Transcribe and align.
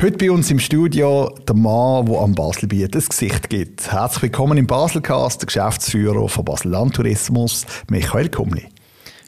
Heute 0.00 0.16
bei 0.16 0.30
uns 0.30 0.48
im 0.52 0.60
Studio 0.60 1.28
der 1.48 1.56
Mann, 1.56 2.06
der 2.06 2.20
am 2.20 2.32
Baselbiet 2.32 2.94
ein 2.94 3.04
Gesicht 3.04 3.50
gibt. 3.50 3.90
Herzlich 3.90 4.22
willkommen 4.22 4.56
im 4.56 4.64
Baselcast, 4.64 5.42
der 5.42 5.46
Geschäftsführer 5.46 6.28
von 6.28 6.44
Basel 6.44 6.70
Landtourismus, 6.70 7.66
Michael 7.90 8.28
Kumli. 8.28 8.68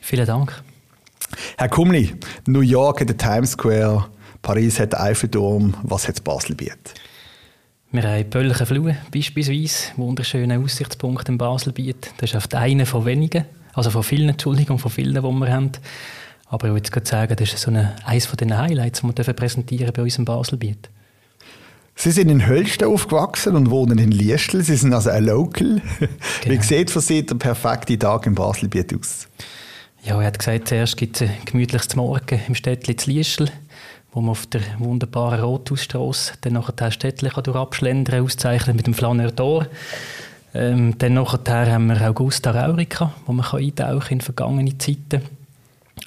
Vielen 0.01 0.27
Dank. 0.27 0.63
Herr 1.59 1.69
Kumli, 1.69 2.15
New 2.47 2.61
York 2.61 3.01
hat 3.01 3.09
den 3.09 3.19
Times 3.19 3.51
Square, 3.51 4.07
Paris 4.43 4.79
hat 4.79 4.93
den 4.93 5.01
Eiffelturm, 5.01 5.75
was 5.83 6.07
hat 6.07 6.23
Baselbiet? 6.23 6.95
Wir 7.91 8.05
haben 8.05 8.31
Bölchen 8.31 8.67
Flue 8.67 8.97
beispielsweise, 9.13 9.89
wunderschöne 9.97 10.61
Aussichtspunkt 10.61 11.29
im 11.29 11.37
Baselbiet. 11.37 12.13
Das 12.19 12.31
ist 12.31 12.37
oft 12.37 12.55
einer 12.55 12.87
von 12.87 13.05
wenigen, 13.07 13.45
also 13.73 13.91
von 13.91 14.05
vielen, 14.05 14.29
Entschuldigung, 14.29 14.79
von 14.79 14.93
vielen, 14.93 15.15
die 15.15 15.21
wir 15.21 15.53
haben. 15.53 15.73
Aber 16.51 16.67
ich 16.67 16.75
würde 16.75 17.07
sagen, 17.09 17.37
das 17.37 17.53
ist 17.53 17.63
so 17.63 17.71
eine, 17.71 17.95
eines 18.05 18.27
von 18.27 18.37
den 18.37 18.59
Highlights, 18.59 19.03
die 19.03 19.27
wir 19.27 19.35
präsentieren 19.35 19.93
bei 19.93 20.03
uns 20.03 20.19
im 20.19 20.25
Baselbiet. 20.25 20.91
Sie 21.95 22.11
sind 22.11 22.29
in 22.29 22.47
Hölsten 22.47 22.89
aufgewachsen 22.89 23.55
und 23.55 23.71
wohnen 23.71 23.99
in 23.99 24.11
Liestl. 24.11 24.63
Sie 24.63 24.75
sind 24.75 24.93
also 24.93 25.11
ein 25.11 25.25
Local. 25.25 25.81
Genau. 26.43 26.59
Wie 26.59 26.65
sieht 26.65 26.91
für 26.91 27.01
Sie 27.01 27.25
der 27.25 27.35
perfekte 27.37 27.99
Tag 27.99 28.27
im 28.27 28.35
Baselbiet 28.35 28.95
aus? 28.99 29.29
Ja, 30.03 30.19
er 30.19 30.29
hat 30.29 30.39
gesagt, 30.39 30.69
zuerst 30.69 30.97
gibt 30.97 31.21
es 31.21 31.29
ein 31.29 31.37
gemütliches 31.45 31.95
Morgen 31.95 32.41
im 32.49 32.55
Städtchen 32.55 32.99
zu 32.99 33.11
Liestl, 33.11 33.49
wo 34.13 34.21
man 34.23 34.31
auf 34.31 34.47
der 34.47 34.63
wunderbaren 34.79 35.41
Rothausstrasse 35.41 36.33
dann 36.41 36.55
nachher 36.55 36.73
das 36.73 36.95
Städtchen 36.95 37.31
durch 37.45 37.57
abschlendern 37.57 38.25
auszeichnen 38.25 38.75
mit 38.75 38.87
dem 38.87 38.95
Flaneur 38.95 39.37
Tor. 39.37 39.67
Ähm, 40.53 40.97
dann 40.99 41.15
nachher 41.15 41.71
haben 41.71 41.87
wir 41.87 42.01
Augusta 42.09 42.51
Raurica, 42.51 43.13
wo 43.27 43.33
man 43.33 43.47
eintauchen 43.47 44.01
kann 44.01 44.09
in 44.11 44.21
vergangene 44.21 44.79
Zeiten. 44.79 45.23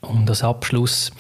Und 0.04 0.30
als 0.30 0.44
Abschluss, 0.44 1.12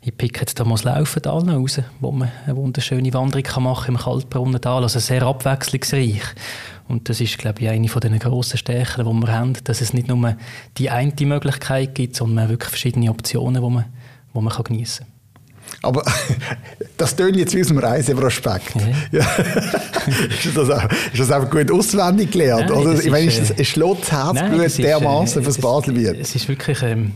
ich 0.00 0.16
picke 0.16 0.40
jetzt 0.40 0.58
da 0.58 0.64
mal 0.64 0.74
das 0.74 0.84
Laufental 0.84 1.48
raus, 1.48 1.80
wo 2.00 2.10
man 2.10 2.30
eine 2.44 2.56
wunderschöne 2.56 3.12
Wanderung 3.14 3.62
machen 3.62 3.84
kann 3.84 3.94
im 3.94 4.00
Kaltbrunnental, 4.00 4.82
also 4.82 4.98
sehr 4.98 5.22
abwechslungsreich. 5.22 6.22
Und 6.88 7.08
das 7.08 7.20
ist, 7.20 7.38
glaube 7.38 7.60
ich, 7.62 7.68
eine 7.68 7.88
von 7.88 8.00
den 8.00 8.18
grossen 8.18 8.58
Stärken, 8.58 9.04
die 9.04 9.26
wir 9.26 9.32
haben, 9.32 9.54
dass 9.64 9.80
es 9.80 9.92
nicht 9.92 10.08
nur 10.08 10.36
die 10.76 10.90
eine 10.90 11.12
Möglichkeit 11.20 11.94
gibt, 11.94 12.16
sondern 12.16 12.48
wirklich 12.48 12.70
verschiedene 12.70 13.10
Optionen, 13.10 13.62
die 13.62 13.70
man, 13.70 13.84
die 14.34 14.40
man 14.40 14.64
geniessen 14.64 15.06
kann. 15.06 15.12
Aber 15.82 16.04
das 16.96 17.16
tönt 17.16 17.36
jetzt 17.36 17.54
wie 17.54 17.60
aus 17.60 17.68
dem 17.68 17.78
Reiseprospekt. 17.78 18.74
Ja. 19.10 19.20
ist, 20.44 20.56
das 20.56 20.70
auch, 20.70 20.84
ist 21.12 21.20
das 21.20 21.30
einfach 21.30 21.50
gut 21.50 21.70
auswendig 21.70 22.32
gelernt? 22.32 22.68
Nein, 22.68 22.78
oder? 22.78 22.98
Ich 22.98 23.10
meine, 23.10 23.26
ist 23.26 23.40
das 23.40 23.56
ein 23.56 23.64
Schlotzherzblut 23.64 24.78
dermaßen 24.78 25.42
fürs 25.42 25.58
Baselbiet? 25.58 26.16
Es 26.20 26.34
ist 26.34 26.48
wirklich... 26.48 26.82
Ähm, 26.82 27.12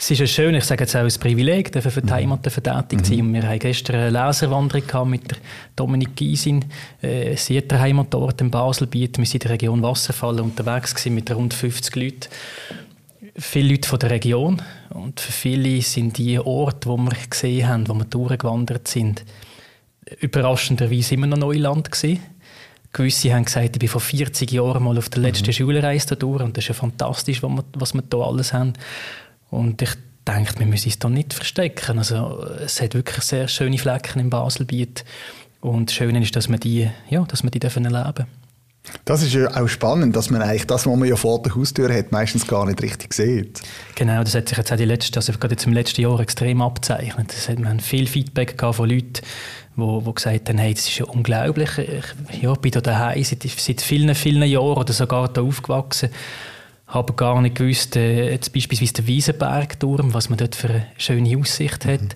es 0.00 0.12
ist 0.12 0.20
ein 0.20 0.28
schön, 0.28 0.54
ich 0.54 0.64
sage 0.64 0.84
jetzt 0.84 0.94
auch 0.94 1.00
ein 1.00 1.20
Privileg, 1.20 1.72
für 1.82 2.00
die 2.00 2.06
mhm. 2.06 2.10
Heimat 2.10 2.44
tätig 2.44 3.04
zu 3.04 3.16
sein. 3.16 3.26
Mhm. 3.26 3.34
Wir 3.34 3.42
haben 3.48 3.58
gestern 3.58 3.96
eine 3.96 4.10
Leserwanderung 4.10 5.10
mit 5.10 5.28
der 5.28 5.38
Dominik 5.74 6.14
Gysin. 6.14 6.64
Äh, 7.02 7.36
sie 7.36 7.58
hat 7.58 7.72
einen 7.72 7.82
Heimatort 7.82 8.40
in 8.40 8.50
Baselbiet. 8.50 9.18
Wir 9.18 9.26
sind 9.26 9.42
in 9.42 9.48
der 9.48 9.50
Region 9.50 9.82
Wasserfall 9.82 10.40
unterwegs 10.40 10.94
gewesen, 10.94 11.14
mit 11.16 11.30
rund 11.34 11.52
50 11.52 11.96
Leuten. 11.96 12.28
Viele 13.36 13.70
Leute 13.70 13.88
von 13.88 13.98
der 13.98 14.10
Region. 14.10 14.62
Und 14.90 15.18
für 15.18 15.32
viele 15.32 15.82
sind 15.82 16.16
die 16.16 16.38
Orte, 16.38 16.88
die 16.88 16.96
wir 16.96 17.16
gesehen 17.28 17.68
haben, 17.68 17.88
wo 17.88 17.94
wir 17.94 18.04
durchgewandert 18.04 18.86
sind, 18.86 19.24
überraschenderweise 20.20 21.14
immer 21.14 21.26
noch 21.26 21.38
Neuland 21.38 21.90
gewesen. 21.90 22.20
Gewisse 22.92 23.34
haben 23.34 23.44
gesagt, 23.44 23.70
ich 23.74 23.78
bin 23.80 23.88
vor 23.88 24.00
40 24.00 24.50
Jahren 24.50 24.82
mal 24.82 24.96
auf 24.96 25.08
der 25.08 25.22
letzten 25.22 25.48
mhm. 25.48 25.52
Schulreise 25.52 26.16
durch 26.16 26.42
und 26.42 26.56
das 26.56 26.64
ist 26.64 26.68
ja 26.68 26.74
fantastisch, 26.74 27.42
was 27.42 27.94
wir 27.94 28.02
hier 28.10 28.20
alles 28.20 28.52
haben. 28.52 28.72
Und 29.50 29.80
ich 29.82 29.90
denke, 30.26 30.58
wir 30.58 30.66
müssen 30.66 30.88
es 30.88 30.98
da 30.98 31.08
nicht 31.08 31.34
verstecken. 31.34 31.98
Also, 31.98 32.44
es 32.64 32.80
hat 32.80 32.94
wirklich 32.94 33.24
sehr 33.24 33.48
schöne 33.48 33.78
Flecken 33.78 34.20
im 34.20 34.30
Baselbiet. 34.30 35.04
Und 35.60 35.90
das 35.90 35.96
Schöne 35.96 36.22
ist, 36.22 36.36
dass 36.36 36.48
wir 36.48 36.58
die, 36.58 36.90
ja, 37.08 37.24
dass 37.24 37.42
wir 37.42 37.50
die 37.50 37.60
dürfen 37.60 37.84
erleben 37.84 38.26
das 39.04 39.22
ist 39.22 39.34
ja 39.34 39.54
auch 39.54 39.68
spannend, 39.68 40.16
dass 40.16 40.30
man 40.30 40.42
eigentlich 40.42 40.66
das, 40.66 40.86
was 40.86 40.96
man 40.96 41.08
ja 41.08 41.16
vor 41.16 41.42
der 41.42 41.54
Haustür 41.54 41.92
hat, 41.92 42.12
meistens 42.12 42.46
gar 42.46 42.66
nicht 42.66 42.82
richtig 42.82 43.14
sieht. 43.14 43.60
Genau, 43.94 44.22
das 44.22 44.34
hat 44.34 44.48
sich 44.48 44.58
jetzt 44.58 44.72
auch 44.72 44.76
die 44.76 44.84
letzten, 44.84 45.16
also 45.16 45.32
gerade 45.32 45.54
jetzt 45.54 45.66
im 45.66 45.72
letzten 45.72 46.02
Jahr 46.02 46.20
extrem 46.20 46.62
abzeichnet. 46.62 47.32
Das 47.34 47.48
hat, 47.48 47.58
man 47.58 47.80
viel 47.80 48.06
Feedback 48.06 48.56
von 48.72 48.88
Leuten, 48.88 49.20
die, 49.76 50.04
die 50.04 50.14
gesagt 50.14 50.48
haben, 50.48 50.58
hey, 50.58 50.74
das 50.74 50.88
ist 50.88 50.98
ja 50.98 51.04
unglaublich. 51.06 51.70
Ich 51.78 52.42
ja, 52.42 52.54
bin 52.54 52.70
da 52.70 52.80
daheim 52.80 53.22
seit, 53.24 53.42
seit 53.42 53.80
vielen, 53.80 54.14
vielen 54.14 54.42
Jahren 54.48 54.76
oder 54.78 54.92
sogar 54.92 55.28
da 55.28 55.42
aufgewachsen 55.42 56.10
habe 56.88 57.12
gar 57.12 57.40
nicht 57.42 57.56
gewusst, 57.56 57.96
äh, 57.96 58.30
jetzt 58.30 58.52
beispielsweise 58.52 58.94
der 58.94 59.06
Wiesenbergturm, 59.06 60.14
was 60.14 60.30
man 60.30 60.38
dort 60.38 60.54
für 60.54 60.70
eine 60.70 60.86
schöne 60.96 61.36
Aussicht 61.38 61.84
hat, 61.84 62.00
mhm. 62.00 62.08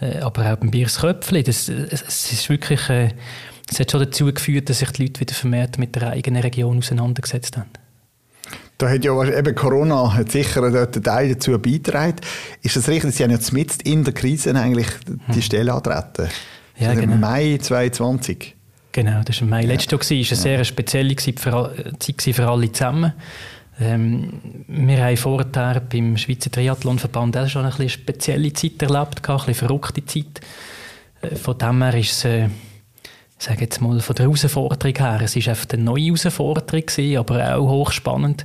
äh, 0.00 0.18
aber 0.20 0.52
auch 0.52 0.56
beim 0.56 0.70
Biersköpfli, 0.70 1.42
das, 1.42 1.68
es, 1.68 2.02
es 2.02 2.32
ist 2.32 2.48
wirklich, 2.48 2.88
äh, 2.88 3.10
es 3.70 3.80
hat 3.80 3.90
schon 3.90 4.00
dazu 4.00 4.32
geführt, 4.32 4.68
dass 4.68 4.78
sich 4.78 4.90
die 4.92 5.02
Leute 5.04 5.20
wieder 5.20 5.34
vermehrt 5.34 5.78
mit 5.78 5.96
der 5.96 6.10
eigenen 6.10 6.42
Region 6.42 6.78
auseinandergesetzt 6.78 7.56
haben. 7.56 7.70
Da 8.78 8.88
hat 8.88 9.04
ja 9.04 9.24
eben 9.24 9.54
Corona 9.54 10.14
hat 10.14 10.32
sicher 10.32 10.70
dort 10.70 10.96
einen 10.96 11.04
Teil 11.04 11.34
dazu 11.34 11.52
beigetragen. 11.58 12.16
Ist 12.62 12.76
das 12.76 12.88
richtig? 12.88 13.14
Sie 13.14 13.22
haben 13.22 13.30
jetzt 13.30 13.52
mit 13.52 13.82
in 13.82 14.02
der 14.02 14.12
Krise 14.12 14.54
eigentlich 14.54 14.88
die 15.28 15.34
hm. 15.34 15.42
Stelle 15.42 15.72
antreten. 15.72 16.28
Ja, 16.78 16.94
genau. 16.94 17.14
Im 17.14 17.20
Mai 17.20 17.58
2020. 17.60 18.56
Genau, 18.90 19.22
das 19.24 19.36
war 19.36 19.42
im 19.42 19.50
Mai 19.50 19.62
letztes 19.62 20.08
Jahr. 20.10 20.20
Es 20.20 20.30
war 20.30 20.36
eine 20.36 20.42
sehr 20.42 20.64
spezielle 20.64 21.16
Zeit 21.16 21.38
für 21.38 22.48
alle 22.48 22.72
zusammen. 22.72 23.12
Ähm, 23.80 24.64
wir 24.68 25.04
haben 25.04 25.16
vorher 25.16 25.80
beim 25.80 26.16
Schweizer 26.16 26.50
Triathlonverband 26.50 27.36
auch 27.36 27.48
schon 27.48 27.64
eine 27.64 27.88
spezielle 27.88 28.52
Zeit 28.52 28.82
erlebt, 28.82 29.26
eine 29.28 29.38
bisschen 29.38 29.54
verrückte 29.54 30.04
Zeit. 30.04 30.40
Äh, 31.22 31.36
von 31.36 31.56
dem 31.58 31.82
her 31.82 31.94
ist 31.94 32.12
es, 32.12 32.24
äh, 32.24 32.46
ich 32.46 33.46
sage 33.46 33.62
jetzt 33.62 33.80
mal, 33.80 33.98
von 34.00 34.14
der 34.14 34.26
Herausforderung 34.26 34.96
her, 34.96 35.20
es 35.22 35.36
war 35.36 35.48
einfach 35.48 35.66
eine 35.72 35.82
neue 35.82 36.04
Herausforderung, 36.04 36.86
gewesen, 36.86 37.16
aber 37.16 37.56
auch 37.56 37.68
hochspannend. 37.68 38.44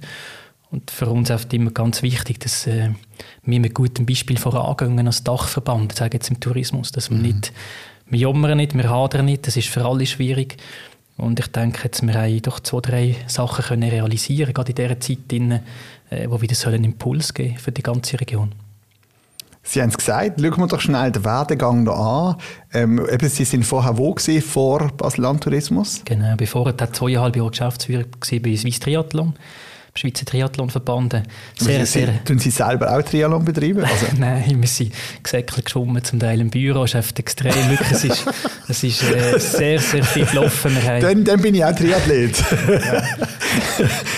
Und 0.70 0.92
für 0.92 1.08
uns 1.08 1.30
ist 1.30 1.54
immer 1.54 1.72
ganz 1.72 2.02
wichtig, 2.02 2.40
dass 2.40 2.68
äh, 2.68 2.90
wir 3.44 3.60
mit 3.60 3.74
gutem 3.74 4.06
Beispiel 4.06 4.38
vorangehen 4.38 5.08
als 5.08 5.24
Dachverband, 5.24 5.94
ich 5.94 6.00
sage 6.00 6.18
jetzt 6.18 6.30
im 6.30 6.40
Tourismus, 6.40 6.92
dass 6.92 7.10
wir 7.10 7.18
mhm. 7.18 7.24
nicht, 7.24 7.54
wir 8.10 8.20
jammern 8.20 8.58
nicht, 8.58 8.76
wir 8.76 8.90
hadern 8.90 9.26
nicht, 9.26 9.48
das 9.48 9.56
ist 9.56 9.70
für 9.70 9.86
alle 9.86 10.06
schwierig, 10.06 10.58
und 11.18 11.40
ich 11.40 11.48
denke, 11.48 11.84
jetzt, 11.84 12.06
wir 12.06 12.14
haben 12.14 12.42
doch 12.42 12.60
zwei, 12.60 12.80
drei 12.80 13.16
Sachen 13.28 13.66
können 13.66 13.90
realisieren 13.90 14.54
gerade 14.54 14.72
in 14.72 14.76
dieser 14.76 15.00
Zeit, 15.00 15.20
drin, 15.30 15.60
äh, 16.10 16.30
wo 16.30 16.40
wieder 16.42 16.68
einen 16.68 16.84
Impuls 16.84 17.34
geben 17.34 17.58
für 17.58 17.72
die 17.72 17.84
ganze 17.84 18.20
Region. 18.20 18.52
Sie 19.64 19.82
haben 19.82 19.90
es 19.90 19.98
gesagt, 19.98 20.40
schauen 20.40 20.58
wir 20.58 20.68
doch 20.68 20.80
schnell 20.80 21.12
den 21.12 21.26
Werdegang 21.26 21.84
noch 21.84 22.00
an. 22.00 22.36
Ähm, 22.74 23.06
eben, 23.12 23.28
Sie 23.28 23.44
sind 23.44 23.66
vorher 23.66 23.98
wo 23.98 24.14
gewesen, 24.14 24.42
vor 24.42 24.92
Basel 24.96 25.24
Landtourismus? 25.24 26.04
Genau, 26.06 26.36
bevor 26.38 26.68
ich 26.70 26.78
zweieinhalb 26.78 27.36
Jahre 27.36 27.50
Geschäftsführer 27.50 28.06
bei 28.42 28.56
Swiss 28.56 28.80
Triathlon. 28.80 29.34
Schweizer 29.98 30.26
Triathlonverband. 30.26 31.24
Sehr, 31.58 31.86
Sie, 31.86 32.00
sehr, 32.00 32.24
tun 32.24 32.40
Sie 32.40 32.52
selber 32.52 32.96
auch 32.96 33.02
Triathlon 33.02 33.44
betreiben? 33.44 33.84
Also. 33.98 34.06
Nein, 34.18 34.62
wir 34.62 34.68
sind 34.68 34.94
gesäckelt 35.24 35.66
geschwommen, 35.66 36.04
zum 36.04 36.20
Teil 36.20 36.42
im 36.42 36.50
Büro. 36.50 36.84
Es 36.84 36.94
ist 36.94 37.18
extrem. 37.18 37.54
Wirklich, 37.70 37.92
es 37.92 38.04
ist, 38.04 38.26
es 38.68 38.84
ist 38.84 39.04
äh, 39.04 39.40
sehr, 39.40 39.80
sehr 39.80 40.04
viel 40.04 40.26
gelaufen. 40.26 40.78
Dann, 40.86 41.24
dann 41.24 41.42
bin 41.42 41.56
ich 41.56 41.64
auch 41.64 41.74
Triathlet. 41.74 42.38
ja. 42.38 43.04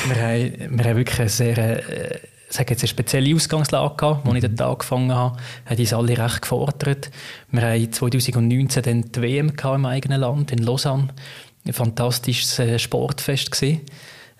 wir, 0.07 0.21
haben, 0.21 0.77
wir 0.77 0.85
haben 0.85 0.97
wirklich 0.97 1.19
eine 1.19 1.29
sehr... 1.29 1.57
Äh, 1.57 2.19
sage 2.49 2.71
jetzt 2.71 2.81
eine 2.81 2.87
spezielle 2.87 3.35
Ausgangslage 3.35 3.95
gehabt, 3.95 4.27
als 4.27 4.35
ich 4.35 4.41
den 4.41 4.55
Tag 4.55 4.69
angefangen 4.69 5.13
habe, 5.13 5.37
hat 5.65 5.79
uns 5.79 5.93
alle 5.93 6.17
recht 6.17 6.41
gefordert. 6.41 7.11
Wir 7.51 7.61
haben 7.61 7.91
2019 7.91 8.83
dann 8.83 9.11
die 9.11 9.21
WM 9.21 9.53
im 9.63 9.85
eigenen 9.85 10.21
Land, 10.21 10.51
in 10.51 10.59
Lausanne. 10.59 11.09
Ein 11.65 11.73
fantastisches 11.73 12.57
äh, 12.59 12.79
Sportfest 12.79 13.51
gesehen. 13.51 13.81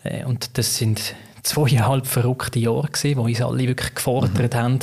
Äh, 0.03 0.25
und 0.25 0.57
das 0.57 0.77
sind 0.77 1.15
zweieinhalb 1.49 2.05
verrückte 2.05 2.59
Jahre 2.59 2.87
gewesen, 2.87 3.17
wo 3.17 3.23
uns 3.23 3.41
alle 3.41 3.67
wirklich 3.67 3.95
gefordert 3.95 4.53
mhm. 4.53 4.57
haben. 4.57 4.79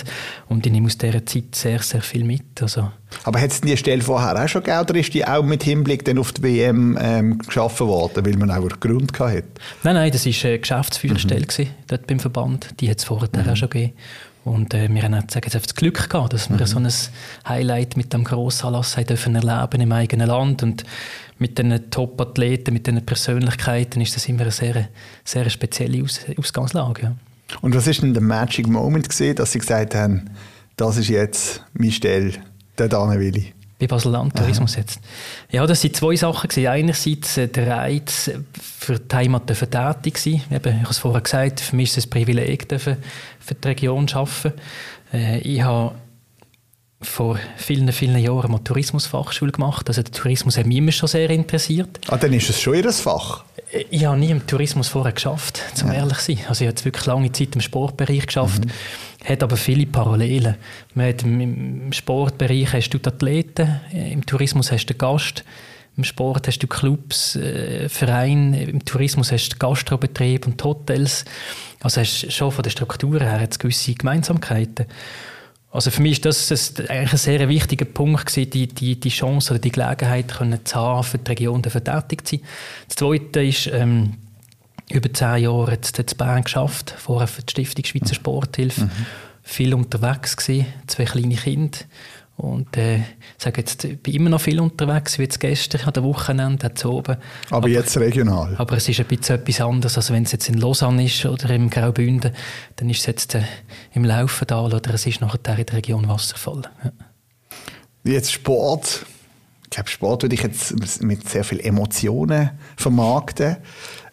Und 0.48 0.66
ich 0.66 0.72
nehme 0.72 0.86
aus 0.86 0.98
dieser 0.98 1.24
Zeit 1.24 1.54
sehr, 1.54 1.80
sehr 1.80 2.02
viel 2.02 2.24
mit. 2.24 2.60
Also. 2.60 2.90
Aber 3.24 3.40
hat 3.40 3.52
es 3.52 3.60
die 3.60 3.76
Stelle 3.76 4.02
vorher 4.02 4.42
auch 4.42 4.48
schon 4.48 4.62
gegeben 4.62 4.80
oder 4.80 4.98
ist 4.98 5.14
die 5.14 5.24
auch 5.26 5.42
mit 5.42 5.62
Hinblick 5.62 6.04
dann 6.04 6.18
auf 6.18 6.32
die 6.32 6.42
WM 6.42 6.98
ähm, 7.00 7.38
geschaffen 7.38 7.86
worden, 7.86 8.26
weil 8.26 8.36
man 8.36 8.50
auch 8.50 8.56
einen 8.56 8.80
Grund 8.80 9.18
hatte? 9.18 9.44
Nein, 9.84 9.94
nein, 9.94 10.10
das 10.10 10.26
war 10.26 10.50
eine 10.50 10.58
Geschäftsführerstelle 10.58 11.46
mhm. 11.58 11.68
Dort 11.86 12.06
beim 12.06 12.18
Verband. 12.18 12.68
Die 12.80 12.90
hat 12.90 12.98
es 12.98 13.04
vorher 13.04 13.28
mhm. 13.32 13.48
auch 13.48 13.56
schon 13.56 13.70
gegeben. 13.70 13.92
Und 14.46 14.74
äh, 14.74 14.88
wir 14.88 15.02
haben 15.02 15.14
auch, 15.14 15.22
sagen 15.28 15.50
jetzt, 15.52 15.66
das 15.66 15.74
Glück 15.74 16.08
gehabt, 16.08 16.32
dass 16.32 16.48
wir 16.48 16.56
mhm. 16.56 16.66
so 16.66 16.78
ein 16.78 16.88
Highlight 17.48 17.96
mit 17.96 18.12
dem 18.12 18.22
Grossanlass 18.22 18.96
haben 18.96 19.06
dürfen 19.06 19.34
erleben 19.34 19.80
im 19.80 19.90
eigenen 19.90 20.28
Land. 20.28 20.62
Und 20.62 20.84
mit 21.40 21.58
den 21.58 21.90
Top-Athleten, 21.90 22.72
mit 22.72 22.86
den 22.86 23.04
Persönlichkeiten 23.04 24.00
ist 24.00 24.14
das 24.14 24.28
immer 24.28 24.42
eine 24.42 24.52
sehr, 24.52 24.88
sehr 25.24 25.50
spezielle 25.50 26.00
Aus 26.04 26.20
Ausgangslage. 26.38 27.02
Ja. 27.02 27.16
Und 27.60 27.74
was 27.74 27.88
ist 27.88 28.02
denn 28.02 28.14
der 28.14 28.22
Magic 28.22 28.68
Moment 28.68 29.08
gesehen, 29.08 29.34
dass 29.34 29.50
Sie 29.50 29.58
gesagt 29.58 29.96
haben, 29.96 30.30
das 30.76 30.96
ist 30.96 31.08
jetzt 31.08 31.64
meine 31.72 31.90
Stelle, 31.90 32.34
der 32.78 32.88
will 33.18 33.36
ich? 33.36 33.55
Bei 33.78 33.86
Basel 33.86 34.12
Land 34.12 34.34
Tourismus 34.34 34.76
jetzt. 34.76 35.00
Ja, 35.50 35.66
das 35.66 35.82
sind 35.82 35.94
zwei 35.94 36.16
Sachen 36.16 36.48
gewesen. 36.48 36.68
Einerseits 36.68 37.36
äh, 37.36 37.48
der 37.48 37.68
Reiz 37.68 38.30
für 38.78 38.98
die 38.98 39.14
Heimat 39.14 39.46
tätig 39.46 40.16
sein. 40.16 40.42
Eben, 40.50 40.76
ich 40.76 40.80
habe 40.80 40.90
es 40.90 40.98
vorher 40.98 41.20
gesagt, 41.20 41.60
für 41.60 41.76
mich 41.76 41.90
ist 41.90 41.98
es 41.98 42.06
ein 42.06 42.10
Privileg, 42.10 42.66
für 42.80 42.96
die 43.54 43.68
Region 43.68 44.08
zu 44.08 44.18
arbeiten. 44.18 44.52
Äh, 45.12 45.40
ich 45.40 45.62
habe 45.62 45.94
vor 47.06 47.38
vielen, 47.56 47.90
vielen 47.92 48.18
Jahren 48.18 48.50
mal 48.50 48.58
Tourismusfachschule 48.58 49.52
gemacht. 49.52 49.88
Also 49.88 50.02
der 50.02 50.12
Tourismus 50.12 50.58
hat 50.58 50.66
mich 50.66 50.78
immer 50.78 50.92
schon 50.92 51.08
sehr 51.08 51.30
interessiert. 51.30 52.00
Ah, 52.08 52.16
dann 52.16 52.32
ist 52.32 52.50
es 52.50 52.60
schon 52.60 52.74
Ihr 52.74 52.92
Fach? 52.92 53.44
Ich 53.90 54.04
habe 54.04 54.18
nie 54.18 54.30
im 54.30 54.46
Tourismus 54.46 54.88
vorher 54.88 55.12
geschafft, 55.12 55.60
zum 55.74 55.88
ja. 55.88 55.94
ehrlich 55.94 56.18
zu 56.18 56.32
sein. 56.32 56.44
Also 56.48 56.64
ich 56.64 56.70
habe 56.70 56.84
wirklich 56.84 57.06
lange 57.06 57.32
Zeit 57.32 57.54
im 57.54 57.60
Sportbereich 57.60 58.26
geschafft, 58.26 58.64
mhm. 58.64 59.28
hat 59.28 59.42
aber 59.42 59.56
viele 59.56 59.86
Parallelen. 59.86 60.56
Man 60.94 61.08
hat 61.08 61.22
Im 61.22 61.92
Sportbereich 61.92 62.72
hast 62.72 62.90
du 62.90 62.98
die 62.98 63.08
Athleten, 63.08 63.80
im 63.92 64.24
Tourismus 64.24 64.70
hast 64.70 64.86
du 64.86 64.94
den 64.94 64.98
Gast, 64.98 65.44
im 65.96 66.04
Sport 66.04 66.46
hast 66.46 66.58
du 66.58 66.66
Clubs, 66.66 67.36
äh, 67.36 67.88
Vereine, 67.88 68.64
im 68.64 68.84
Tourismus 68.84 69.32
hast 69.32 69.48
du 69.48 69.56
Gastrobetrieb 69.56 70.46
und 70.46 70.62
Hotels. 70.62 71.24
Also 71.80 72.00
hast 72.00 72.22
du 72.22 72.30
schon 72.30 72.52
von 72.52 72.62
der 72.62 72.70
Struktur 72.70 73.20
her 73.20 73.48
gewisse 73.58 73.94
Gemeinsamkeiten. 73.94 74.86
Also 75.76 75.90
für 75.90 76.00
mich 76.00 76.12
ist 76.12 76.24
das, 76.24 76.48
das 76.48 76.74
eigentlich 76.88 77.12
ein 77.12 77.18
sehr 77.18 77.48
wichtiger 77.50 77.84
Punkt 77.84 78.26
gewesen, 78.26 78.50
die, 78.50 78.66
die, 78.66 78.98
die 78.98 79.08
Chance 79.10 79.52
oder 79.52 79.60
die 79.60 79.70
Gelegenheit 79.70 80.28
können 80.28 80.64
zu 80.64 80.74
haben, 80.76 81.04
für 81.04 81.18
die 81.18 81.30
Region 81.30 81.62
tätig 81.62 82.26
zu 82.26 82.36
sein. 82.36 82.44
Das 82.88 82.96
Zweite 82.96 83.44
ist, 83.44 83.66
ähm, 83.66 84.14
über 84.90 85.12
zehn 85.12 85.42
Jahre 85.42 85.72
jetzt 85.72 85.98
in 85.98 86.06
Bern 86.16 86.44
geschafft, 86.44 86.94
vorher 86.96 87.26
für 87.26 87.42
die 87.42 87.50
Stiftung 87.50 87.84
Schweizer 87.84 88.14
Sporthilfe. 88.14 88.84
Mhm. 88.84 88.90
Viel 89.42 89.74
unterwegs 89.74 90.36
gewesen, 90.36 90.66
zwei 90.86 91.04
kleine 91.04 91.36
Kinder. 91.36 91.78
Und 92.36 92.76
äh, 92.76 92.96
ich 92.98 93.04
sage 93.38 93.62
jetzt, 93.62 93.84
ich 93.84 93.98
bin 93.98 94.14
immer 94.14 94.30
noch 94.30 94.40
viel 94.42 94.60
unterwegs, 94.60 95.18
wie 95.18 95.22
jetzt 95.22 95.40
gestern 95.40 95.86
an 95.86 95.92
der 95.94 96.02
Wochenende, 96.02 96.66
heute 96.66 96.90
oben. 96.90 97.16
Aber, 97.46 97.56
aber, 97.56 97.68
jetzt 97.68 97.96
regional? 97.96 98.54
Aber 98.58 98.76
es 98.76 98.88
ist 98.88 99.00
ein 99.00 99.06
bisschen 99.06 99.36
etwas 99.36 99.60
anderes, 99.62 99.96
als 99.96 100.10
wenn 100.10 100.24
es 100.24 100.32
jetzt 100.32 100.48
in 100.48 100.58
Lausanne 100.58 101.04
ist 101.04 101.24
oder 101.24 101.48
im 101.50 101.70
Graubünden, 101.70 102.32
dann 102.76 102.90
ist 102.90 103.00
es 103.00 103.06
jetzt 103.06 103.34
äh, 103.34 103.42
im 103.94 104.04
Laufendal 104.04 104.74
oder 104.74 104.94
es 104.94 105.06
ist 105.06 105.22
nachher 105.22 105.38
in 105.58 105.66
der 105.66 105.72
Region 105.72 106.08
Wasserfall. 106.08 106.62
Ja. 106.84 106.92
Jetzt 108.04 108.32
Sport. 108.32 109.06
Ich 109.64 109.70
glaube, 109.70 109.88
Sport 109.88 110.22
würde 110.22 110.34
ich 110.34 110.42
jetzt 110.42 111.02
mit 111.02 111.28
sehr 111.28 111.42
viel 111.42 111.60
Emotionen 111.60 112.50
vermarkten. 112.76 113.56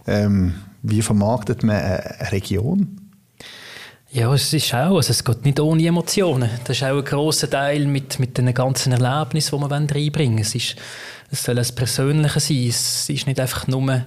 Ähm, 0.08 0.56
wie 0.82 1.02
vermarktet 1.02 1.64
man 1.64 1.76
eine 1.76 2.32
Region? 2.32 3.03
Ja, 4.14 4.32
es 4.32 4.54
ist 4.54 4.72
auch, 4.76 4.98
also 4.98 5.10
es 5.10 5.24
geht 5.24 5.44
nicht 5.44 5.60
ohne 5.60 5.88
Emotionen. 5.88 6.48
Das 6.66 6.78
ist 6.78 6.84
auch 6.84 7.00
ein 7.00 7.04
grosser 7.04 7.50
Teil 7.50 7.88
mit, 7.88 8.20
mit 8.20 8.38
den 8.38 8.54
ganzen 8.54 8.92
Erlebnissen, 8.92 9.58
die 9.58 9.62
wir 9.64 9.72
reinbringen 9.72 10.14
wollen. 10.14 10.38
Es, 10.38 10.54
ist, 10.54 10.76
es 11.32 11.44
soll 11.44 11.58
ein 11.58 11.66
Persönliches 11.76 12.48
sein. 12.48 12.68
Es 12.68 13.10
ist 13.10 13.26
nicht 13.26 13.40
einfach 13.40 13.66
nur, 13.66 14.06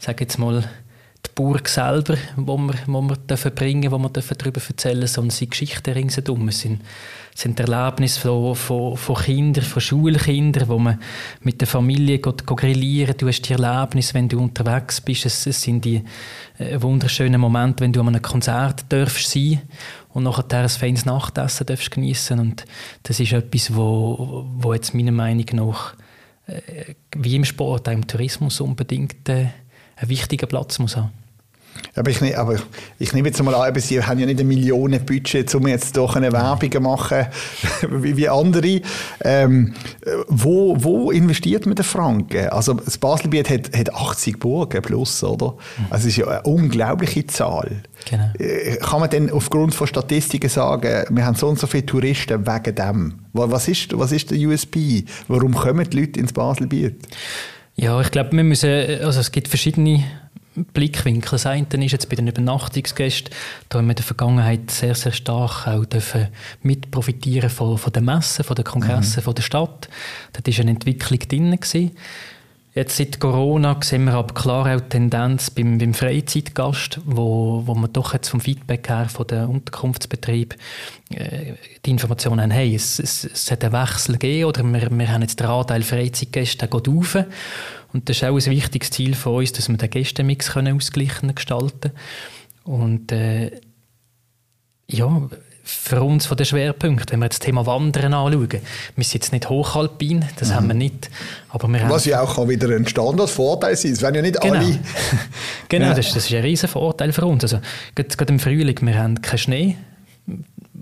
sage 0.00 0.24
jetzt 0.24 0.40
mal, 0.40 0.64
Burg 1.34 1.68
selber, 1.68 2.16
wo 2.36 2.56
wir, 2.56 2.74
wo 2.86 3.02
wir 3.02 3.16
dürfen 3.16 3.54
bringen, 3.54 3.90
wo 3.90 3.98
wir 3.98 4.08
dürfen 4.08 4.36
darüber 4.38 4.60
erzählen, 4.66 5.06
sondern 5.06 5.28
es 5.28 5.38
sind 5.38 5.50
Geschichten 5.50 5.90
ringsherum. 5.90 6.48
Es 6.48 6.60
sind, 6.60 6.80
sind 7.34 7.58
Erlebnisse 7.58 8.20
von, 8.20 8.54
von, 8.54 8.96
von 8.96 9.16
Kindern, 9.16 9.64
von 9.64 9.80
Schulkindern, 9.80 10.68
wo 10.68 10.78
man 10.78 11.00
mit 11.40 11.60
der 11.60 11.68
Familie 11.68 12.18
geht, 12.18 12.46
geht 12.46 12.56
grillieren. 12.56 13.16
Du 13.18 13.26
hast 13.26 13.42
die 13.42 13.52
Erlebnisse, 13.52 14.14
wenn 14.14 14.28
du 14.28 14.38
unterwegs 14.38 15.00
bist. 15.00 15.26
Es, 15.26 15.46
es 15.46 15.60
sind 15.60 15.84
die 15.84 16.04
äh, 16.58 16.80
wunderschönen 16.80 17.40
Momente, 17.40 17.82
wenn 17.82 17.92
du 17.92 18.00
an 18.00 18.08
einem 18.08 18.22
Konzert 18.22 18.84
darfst 18.88 19.30
sein 19.30 19.62
und 20.10 20.22
nachher 20.22 20.44
ein 20.52 20.68
feines 20.68 21.04
Nachtessen 21.04 21.66
darfst 21.66 21.90
geniessen. 21.90 22.38
Und 22.38 22.64
das 23.02 23.18
ist 23.18 23.32
etwas, 23.32 23.74
wo, 23.74 24.46
wo 24.56 24.72
jetzt 24.72 24.94
meiner 24.94 25.12
Meinung 25.12 25.46
nach 25.52 25.94
äh, 26.46 26.94
wie 27.16 27.36
im 27.36 27.44
Sport, 27.44 27.88
auch 27.88 27.92
im 27.92 28.06
Tourismus 28.06 28.60
unbedingt 28.60 29.28
äh, 29.28 29.48
einen 29.96 30.10
wichtigen 30.10 30.48
Platz 30.48 30.78
muss 30.78 30.96
haben. 30.96 31.10
Aber 31.96 32.10
ich, 32.10 32.20
ne, 32.20 32.36
aber 32.36 32.56
ich 32.98 33.12
nehme 33.12 33.28
jetzt 33.28 33.42
mal 33.42 33.54
an, 33.54 33.74
Sie 33.80 34.02
haben 34.02 34.18
ja 34.18 34.26
nicht 34.26 34.40
ein 34.40 34.48
Millionenbudget, 34.48 35.54
um 35.54 35.66
jetzt 35.68 35.96
doch 35.96 36.16
eine 36.16 36.32
Werbung 36.32 36.70
zu 36.70 36.80
machen 36.80 37.26
wie, 37.90 38.16
wie 38.16 38.28
andere. 38.28 38.80
Ähm, 39.22 39.74
wo, 40.28 40.76
wo 40.78 41.10
investiert 41.10 41.66
man 41.66 41.76
den 41.76 41.84
Franken? 41.84 42.48
Also 42.48 42.74
das 42.74 42.98
Baselbiet 42.98 43.48
hat, 43.48 43.76
hat 43.76 43.94
80 43.94 44.38
Burgen 44.40 44.82
plus, 44.82 45.22
oder? 45.22 45.52
Mhm. 45.52 45.86
Also 45.90 46.08
es 46.08 46.12
ist 46.12 46.16
ja 46.16 46.26
eine 46.26 46.42
unglaubliche 46.42 47.26
Zahl. 47.26 47.82
Genau. 48.10 48.30
Äh, 48.38 48.76
kann 48.76 49.00
man 49.00 49.10
denn 49.10 49.30
aufgrund 49.30 49.74
von 49.74 49.86
Statistiken 49.86 50.50
sagen, 50.50 51.04
wir 51.10 51.24
haben 51.24 51.36
so 51.36 51.48
und 51.48 51.58
so 51.58 51.66
viele 51.66 51.86
Touristen 51.86 52.46
wegen 52.46 52.74
dem? 52.74 53.14
Was 53.32 53.68
ist, 53.68 53.96
was 53.98 54.12
ist 54.12 54.30
der 54.30 54.38
USB? 54.38 55.04
Warum 55.28 55.54
kommen 55.54 55.88
die 55.88 56.00
Leute 56.00 56.20
ins 56.20 56.32
Baselbiet? 56.32 56.96
Ja, 57.76 58.00
ich 58.00 58.10
glaube, 58.10 58.32
wir 58.32 58.44
müssen, 58.44 58.70
also 58.70 59.20
es 59.20 59.32
gibt 59.32 59.48
verschiedene 59.48 60.04
Blickwinkel. 60.54 61.32
Das 61.32 61.46
eine 61.46 61.66
ist 61.84 61.92
jetzt 61.92 62.08
bei 62.08 62.16
den 62.16 62.28
Übernachtungsgästen, 62.28 63.34
da 63.68 63.78
haben 63.78 63.86
wir 63.86 63.92
in 63.92 63.96
der 63.96 64.04
Vergangenheit 64.04 64.70
sehr, 64.70 64.94
sehr 64.94 65.12
stark 65.12 65.66
auch 65.66 65.84
dürfen 65.84 66.28
mit 66.62 66.90
profitieren 66.90 67.50
von, 67.50 67.78
von 67.78 67.92
den 67.92 68.04
Messen, 68.04 68.44
von 68.44 68.54
den 68.54 68.64
Kongressen, 68.64 69.20
mhm. 69.20 69.24
von 69.24 69.34
der 69.34 69.42
Stadt. 69.42 69.88
Da 70.32 70.40
war 70.44 70.60
eine 70.60 70.70
Entwicklung 70.70 71.18
drin. 71.20 71.50
Gewesen. 71.54 71.92
Jetzt 72.74 72.96
seit 72.96 73.20
Corona 73.20 73.78
sehen 73.82 74.06
wir 74.06 74.14
aber 74.14 74.34
klar 74.34 74.74
auch 74.74 74.80
die 74.80 74.88
Tendenz 74.88 75.48
beim, 75.48 75.78
beim 75.78 75.94
Freizeitgast, 75.94 77.00
wo, 77.04 77.62
wo 77.66 77.74
wir 77.76 77.86
doch 77.86 78.14
jetzt 78.14 78.28
vom 78.28 78.40
Feedback 78.40 78.88
her 78.88 79.08
von 79.08 79.28
den 79.28 79.44
Unterkunftsbetrieb 79.46 80.56
äh, 81.10 81.52
die 81.86 81.90
Informationen 81.90 82.40
haben, 82.40 82.50
hey, 82.50 82.74
es, 82.74 82.98
es, 82.98 83.24
es 83.24 83.48
hat 83.52 83.62
einen 83.62 83.74
Wechsel 83.74 84.14
gegeben 84.14 84.46
oder 84.46 84.64
wir, 84.64 84.90
wir 84.90 85.08
haben 85.08 85.22
jetzt 85.22 85.38
den 85.38 85.46
Anteil 85.46 85.82
Freizeitgäste, 85.82 86.66
der 86.66 86.68
geht 86.68 86.88
rauf. 86.88 87.16
Und 87.92 88.08
das 88.08 88.16
ist 88.16 88.24
auch 88.24 88.34
ein 88.34 88.46
wichtiges 88.46 88.90
Ziel 88.90 89.14
von 89.14 89.36
uns, 89.36 89.52
dass 89.52 89.68
wir 89.68 89.76
den 89.76 89.90
Gästemix 89.90 90.50
können 90.50 90.74
ausgleichen 90.74 91.32
gestalten 91.32 91.92
Und 92.64 93.12
äh, 93.12 93.52
ja, 94.88 95.28
für 95.66 96.02
uns 96.02 96.26
von 96.26 96.36
den 96.36 96.44
Schwerpunkten, 96.44 97.12
wenn 97.12 97.20
wir 97.20 97.28
das 97.30 97.38
Thema 97.38 97.64
Wandern 97.64 98.12
anschauen, 98.12 98.48
wir 98.50 99.04
sind 99.04 99.14
jetzt 99.14 99.32
nicht 99.32 99.48
hochalpin, 99.48 100.24
das 100.36 100.50
mhm. 100.50 100.54
haben 100.54 100.66
wir 100.68 100.74
nicht. 100.74 101.10
Aber 101.48 101.68
wir 101.68 101.88
Was 101.88 102.04
ja 102.04 102.20
auch 102.20 102.48
wieder 102.48 102.68
ein 102.68 102.86
Standardvorteil 102.86 103.74
sein, 103.74 103.92
es 103.92 104.02
werden 104.02 104.16
ja 104.16 104.22
nicht 104.22 104.40
genau. 104.40 104.54
alle... 104.56 104.78
genau, 105.68 105.86
ja. 105.86 105.94
Das, 105.94 106.12
das, 106.12 106.26
ist 106.26 106.34
ein 106.34 106.42
riesen 106.42 106.68
Vorteil 106.68 107.12
für 107.12 107.24
uns. 107.24 107.44
Also, 107.44 107.60
gerade, 107.94 108.14
gerade 108.14 108.32
im 108.34 108.40
Frühling, 108.40 108.78
wir 108.82 108.98
haben 108.98 109.22
keinen 109.22 109.38
Schnee, 109.38 109.76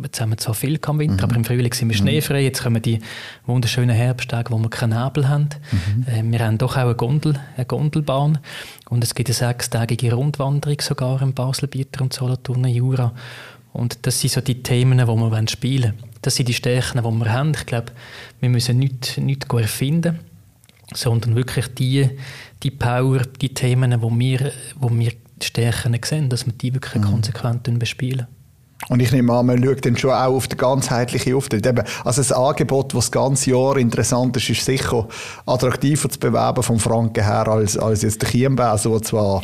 jetzt 0.02 0.20
haben 0.20 0.30
wir 0.30 0.38
zwar 0.38 0.54
viel 0.54 0.80
im 0.84 0.98
Winter, 0.98 1.14
mhm. 1.14 1.30
aber 1.30 1.36
im 1.36 1.44
Frühling 1.44 1.72
sind 1.72 1.88
wir 1.88 1.96
mhm. 1.96 2.00
schneefrei. 2.00 2.42
Jetzt 2.42 2.62
kommen 2.62 2.82
die 2.82 3.00
wunderschönen 3.46 3.94
Herbsttage, 3.94 4.50
wo 4.50 4.58
wir 4.58 4.70
keinen 4.70 5.00
Nebel 5.00 5.28
haben. 5.28 5.50
Mhm. 5.70 6.06
Äh, 6.08 6.32
wir 6.32 6.44
haben 6.44 6.58
doch 6.58 6.76
auch 6.76 6.82
eine, 6.82 6.94
Gondel, 6.94 7.38
eine 7.56 7.66
Gondelbahn 7.66 8.38
und 8.88 9.04
es 9.04 9.14
gibt 9.14 9.28
eine 9.28 9.34
sechstägige 9.34 10.12
Rundwanderung 10.14 10.80
sogar 10.80 11.22
im 11.22 11.34
Baselbieter 11.34 12.02
und 12.02 12.12
Solothurner 12.12 12.68
Jura. 12.68 13.12
Und 13.72 14.06
das 14.06 14.20
sind 14.20 14.32
so 14.32 14.40
die 14.40 14.62
Themen, 14.62 14.98
die 14.98 15.06
wir 15.06 15.48
spielen 15.48 15.94
wollen. 15.94 16.12
Das 16.20 16.36
sind 16.36 16.48
die 16.48 16.54
Stärken, 16.54 17.02
die 17.02 17.10
wir 17.10 17.32
haben. 17.32 17.52
Ich 17.54 17.66
glaube, 17.66 17.92
wir 18.40 18.48
müssen 18.48 18.78
nichts, 18.78 19.16
nichts 19.16 19.46
erfinden, 19.52 20.20
sondern 20.94 21.34
wirklich 21.34 21.66
die, 21.74 22.10
die 22.62 22.70
Power, 22.70 23.20
die 23.40 23.54
Themen, 23.54 24.00
wo 24.00 24.10
wir, 24.16 24.52
wo 24.78 24.90
wir 24.90 25.12
Stärken 25.42 25.98
sehen, 26.04 26.28
dass 26.28 26.46
wir 26.46 26.52
die 26.52 26.74
wirklich 26.74 27.02
mhm. 27.02 27.08
konsequent 27.08 27.78
bespielen. 27.78 28.26
Und 28.88 29.00
ich 29.00 29.12
nehme 29.12 29.32
an, 29.32 29.46
man 29.46 29.62
schaut 29.62 29.84
dann 29.86 29.96
schon 29.96 30.10
auch 30.10 30.34
auf 30.34 30.48
den 30.48 30.58
ganzheitlichen 30.58 31.34
Auftritt. 31.34 31.66
Eben, 31.66 31.84
also 32.04 32.20
das 32.20 32.32
Angebot, 32.32 32.94
das 32.94 33.06
das 33.06 33.12
ganze 33.12 33.50
Jahr 33.50 33.76
interessant 33.76 34.36
ist, 34.36 34.50
ist 34.50 34.64
sicher 34.64 35.06
attraktiver 35.46 36.08
zu 36.08 36.18
bewerben 36.18 36.62
vom 36.62 36.80
Franken 36.80 37.24
her 37.24 37.46
als, 37.46 37.76
als 37.78 38.02
jetzt 38.02 38.22
der 38.22 38.28
Chiembaus, 38.28 38.82
der 38.82 39.02
zwar 39.02 39.42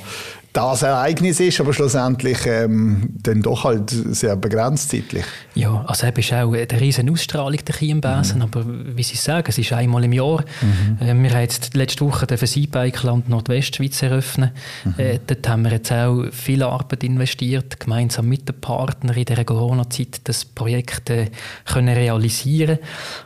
das 0.52 0.82
Ereignis 0.82 1.40
ist, 1.40 1.60
aber 1.60 1.72
schlussendlich 1.72 2.46
ähm, 2.46 3.10
dann 3.22 3.42
doch 3.42 3.64
halt 3.64 3.90
sehr 3.90 4.34
begrenzt 4.36 4.90
zeitlich. 4.90 5.24
Ja, 5.54 5.84
also 5.86 6.06
eben 6.06 6.18
ist 6.18 6.32
auch 6.32 6.52
eine 6.52 6.80
riesen 6.80 7.10
Ausstrahlung 7.10 7.58
der 7.64 7.74
Chiembesen, 7.74 8.36
mhm. 8.36 8.42
aber 8.42 8.64
wie 8.66 9.02
Sie 9.02 9.16
sagen, 9.16 9.46
es 9.48 9.58
ist 9.58 9.72
einmal 9.72 10.04
im 10.04 10.12
Jahr. 10.12 10.44
Mhm. 10.60 10.98
Äh, 11.00 11.22
wir 11.22 11.30
haben 11.30 11.40
jetzt 11.40 11.74
letzte 11.74 12.04
Woche 12.04 12.26
den 12.26 12.38
Seabikeland 12.38 13.28
Nordwestschweiz 13.28 14.02
eröffnet. 14.02 14.52
Mhm. 14.84 14.94
Äh, 14.96 15.18
dort 15.26 15.48
haben 15.48 15.62
wir 15.64 15.72
jetzt 15.72 15.92
auch 15.92 16.24
viel 16.32 16.62
Arbeit 16.62 17.04
investiert, 17.04 17.78
gemeinsam 17.78 18.28
mit 18.28 18.48
den 18.48 18.60
Partnern 18.60 19.16
in 19.16 19.24
dieser 19.24 19.44
Corona-Zeit 19.44 20.22
das 20.24 20.44
Projekt 20.44 21.10
äh, 21.10 21.26
können 21.66 21.94
realisieren 21.94 22.78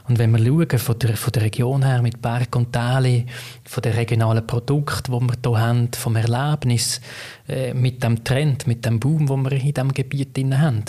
Und 0.09 0.19
wenn 0.19 0.33
wir 0.33 0.39
schauen, 0.39 0.79
von 0.79 0.99
der, 0.99 1.17
von 1.17 1.33
der 1.33 1.43
Region 1.43 1.85
her 1.85 2.03
mit 2.03 2.21
Berg 2.21 2.57
und 2.57 2.73
Täle, 2.73 3.25
von 3.65 3.83
den 3.83 3.93
regionalen 3.93 4.47
Produkten, 4.47 5.13
die 5.13 5.21
wir 5.21 5.37
hier 5.45 5.61
haben, 5.61 5.89
vom 5.97 6.17
Erlebnis, 6.17 7.01
äh, 7.49 7.75
mit 7.75 8.03
dem 8.03 8.25
Trend, 8.25 8.67
mit 8.67 8.85
dem 8.85 9.01
Boom, 9.01 9.27
den 9.27 9.45
wir 9.45 9.53
in 9.53 9.75
diesem 9.75 9.93
Gebiet 9.93 10.37
haben, 10.37 10.85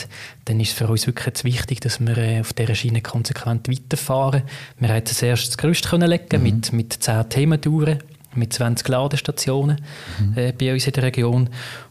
dann 0.46 0.60
ist 0.60 0.70
es 0.70 0.74
für 0.74 0.88
uns 0.88 1.08
wirklich 1.08 1.44
wichtig, 1.44 1.82
dass 1.82 2.00
wir 2.00 2.18
äh, 2.18 2.39
auf 2.42 2.53
dieser 2.53 2.75
Schiene 2.75 3.01
konsequent 3.01 3.70
weiterfahren. 3.70 4.44
Wir 4.80 4.89
haben 4.89 4.96
als 4.96 5.22
erstes 5.22 5.51
das 5.51 5.58
Gerüst 5.58 5.89
können 5.89 6.10
legen 6.10 6.38
mhm. 6.38 6.44
mit, 6.44 6.74
mit 6.74 6.94
10 6.94 7.30
Thementouren, 7.30 8.00
mit 8.36 8.53
20 8.53 8.88
Ladestationen 8.88 9.82
mhm. 10.20 10.38
äh, 10.38 10.51
bei 10.51 10.74
uns 10.74 10.88
in 10.88 10.94
der 10.94 11.03
Region. 11.03 11.50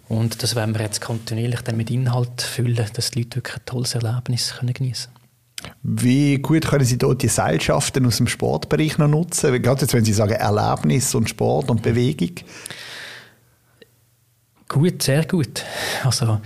Und 0.09 0.43
das 0.43 0.55
werden 0.55 0.75
wir 0.75 0.83
jetzt 0.83 1.01
kontinuierlich 1.01 1.62
dann 1.62 1.77
mit 1.77 1.91
Inhalt 1.91 2.43
füllen, 2.43 2.87
dass 2.93 3.12
die 3.12 3.21
Leute 3.21 3.37
wirklich 3.37 3.57
ein 3.57 3.67
tolles 3.67 3.95
Erlebnis 3.95 4.55
können 4.59 4.75
geniessen 4.75 5.12
können. 5.15 5.23
Wie 5.83 6.39
gut 6.39 6.67
können 6.67 6.85
Sie 6.85 6.99
dort 6.99 7.23
die 7.23 7.29
Seilschaften 7.29 8.07
aus 8.07 8.17
dem 8.17 8.27
Sportbereich 8.27 8.99
noch 8.99 9.09
nutzen? 9.09 9.62
Gerade 9.62 9.83
jetzt, 9.83 9.95
wenn 9.95 10.05
Sie 10.05 10.12
sagen 10.12 10.33
Erlebnis 10.33 11.15
und 11.15 11.29
Sport 11.29 11.71
und 11.71 11.83
Bewegung. 11.83 12.33
Gut, 14.73 15.02
sehr 15.02 15.25
gut. 15.26 15.64
Also 16.02 16.41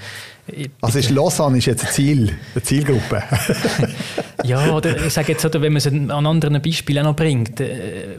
Also 0.80 0.98
ist 0.98 1.10
Lausanne 1.10 1.58
ist 1.58 1.66
jetzt 1.66 1.84
ein 1.84 1.92
Ziel, 1.92 2.36
eine 2.54 2.62
Zielgruppe? 2.62 3.22
ja, 4.44 4.72
oder 4.72 5.04
ich 5.04 5.12
sage 5.12 5.32
jetzt, 5.32 5.44
oder 5.44 5.60
wenn 5.62 5.72
man 5.72 5.78
es 5.78 5.86
an 5.86 6.10
anderen 6.10 6.60
Beispielen 6.60 7.04
noch 7.04 7.14
bringt, 7.16 7.60
äh, 7.60 8.18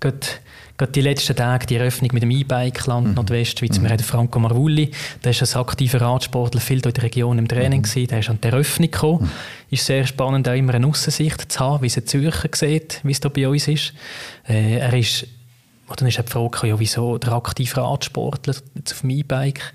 gerade 0.00 0.92
die 0.92 1.02
letzten 1.02 1.36
Tage 1.36 1.66
die 1.66 1.76
Eröffnung 1.76 2.10
mit 2.14 2.22
dem 2.22 2.30
E-Bike-Land 2.30 3.08
mhm. 3.08 3.14
Nordwestschweiz. 3.14 3.78
Mhm. 3.78 3.82
Wir 3.82 3.90
haben 3.90 3.98
Franco 3.98 4.38
Marvulli, 4.38 4.90
der 5.22 5.32
ist 5.32 5.42
ein 5.42 5.60
aktiver 5.60 6.00
Radsportler, 6.00 6.60
viel 6.60 6.80
in 6.84 6.92
der 6.92 7.02
Region 7.02 7.38
im 7.38 7.46
Training 7.46 7.80
mhm. 7.80 7.84
gewesen. 7.84 8.08
Der 8.08 8.20
ist 8.20 8.30
an 8.30 8.38
die 8.42 8.48
Eröffnung 8.48 8.90
gekommen. 8.90 9.24
Mhm. 9.24 9.30
Ist 9.70 9.84
sehr 9.84 10.06
spannend, 10.06 10.48
auch 10.48 10.54
immer 10.54 10.74
eine 10.74 10.86
Aussicht 10.86 11.52
zu 11.52 11.60
haben, 11.60 11.82
wie 11.82 11.88
es 11.88 11.96
in 11.98 12.06
Zürcher 12.06 12.48
sieht, 12.54 13.00
wie 13.02 13.12
es 13.12 13.20
da 13.20 13.28
bei 13.28 13.46
uns 13.46 13.68
ist. 13.68 13.92
Äh, 14.48 14.78
er 14.78 14.94
ist, 14.94 15.26
dann 15.96 16.08
ist 16.08 16.18
die 16.18 16.22
Frage, 16.22 16.68
ja, 16.68 16.78
wieso 16.78 17.18
der 17.18 17.32
aktive 17.32 17.80
Radsportler 17.80 18.54
jetzt 18.74 18.92
auf 18.92 19.00
dem 19.00 19.10
E-Bike? 19.10 19.74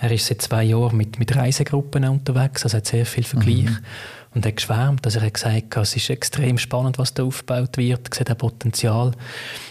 Er 0.00 0.10
ist 0.10 0.26
seit 0.26 0.40
zwei 0.40 0.64
Jahren 0.64 0.96
mit, 0.96 1.18
mit 1.18 1.36
Reisegruppen 1.36 2.04
unterwegs, 2.08 2.64
also 2.64 2.78
hat 2.78 2.86
sehr 2.86 3.04
viel 3.04 3.24
Vergleich. 3.24 3.64
Mhm 3.64 3.78
und 4.34 4.46
hat 4.46 4.56
geschwärmt. 4.56 5.04
Also 5.04 5.18
er 5.18 5.26
hat 5.26 5.34
gesagt, 5.34 5.76
es 5.76 5.96
ist 5.96 6.10
extrem 6.10 6.58
spannend, 6.58 6.98
was 6.98 7.14
da 7.14 7.24
aufgebaut 7.24 7.76
wird, 7.76 8.08
er 8.08 8.14
sieht 8.14 8.30
ein 8.30 8.36
Potenzial. 8.36 9.12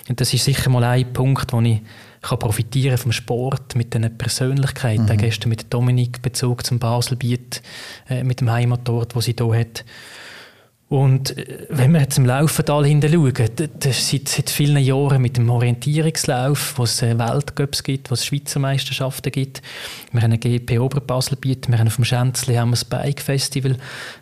Und 0.08 0.20
das 0.20 0.34
ist 0.34 0.44
sicher 0.44 0.70
mal 0.70 0.84
ein 0.84 1.12
Punkt, 1.14 1.54
wo 1.54 1.62
ich 1.62 1.82
kann 2.22 2.40
profitieren 2.40 2.98
vom 2.98 3.14
Sport 3.14 3.76
mit 3.76 3.94
den 3.94 4.18
Persönlichkeiten. 4.18 5.06
Mhm. 5.06 5.18
Gestern 5.18 5.50
mit 5.50 5.74
Dominik 5.74 6.22
Bezug 6.22 6.66
zum 6.66 6.78
Baselbiet, 6.78 7.62
äh, 8.10 8.24
mit 8.24 8.42
dem 8.42 8.52
Heimatort, 8.52 9.16
wo 9.16 9.22
sie 9.22 9.36
hier 9.38 9.56
hat. 9.56 9.86
Und 10.90 11.38
äh, 11.38 11.68
wenn 11.70 11.92
wir 11.94 12.02
jetzt 12.02 12.18
im 12.18 12.26
Laufental 12.26 12.86
hinten 12.86 13.14
schauen, 13.14 13.50
das 13.80 14.10
seit, 14.10 14.28
seit 14.28 14.50
vielen 14.50 14.84
Jahren 14.84 15.22
mit 15.22 15.38
dem 15.38 15.50
Orientierungslauf, 15.50 16.74
wo 16.78 16.84
es 16.84 17.02
äh, 17.04 17.18
Weltcups 17.18 17.84
gibt, 17.84 18.10
wo 18.10 18.16
es 18.16 18.26
Schweizer 18.26 18.60
Meisterschaften 18.60 19.32
gibt. 19.32 19.62
Wir 20.12 20.24
haben 20.24 20.32
ein 20.32 20.40
GP 20.40 20.80
Oberbaselbiet, 20.80 21.70
wir 21.70 21.78
haben 21.78 21.88
auf 21.88 21.96
dem 21.96 22.06
Schänzli 22.06 22.56
haben 22.56 22.70
wir 22.70 22.76
das 22.76 22.86
Bike 22.86 23.22
Festival, 23.22 23.78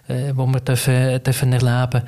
äh, 0.09 0.33
wo 0.35 0.45
wir 0.45 0.59
dürfen, 0.59 1.23
dürfen 1.23 1.53
erleben 1.53 2.03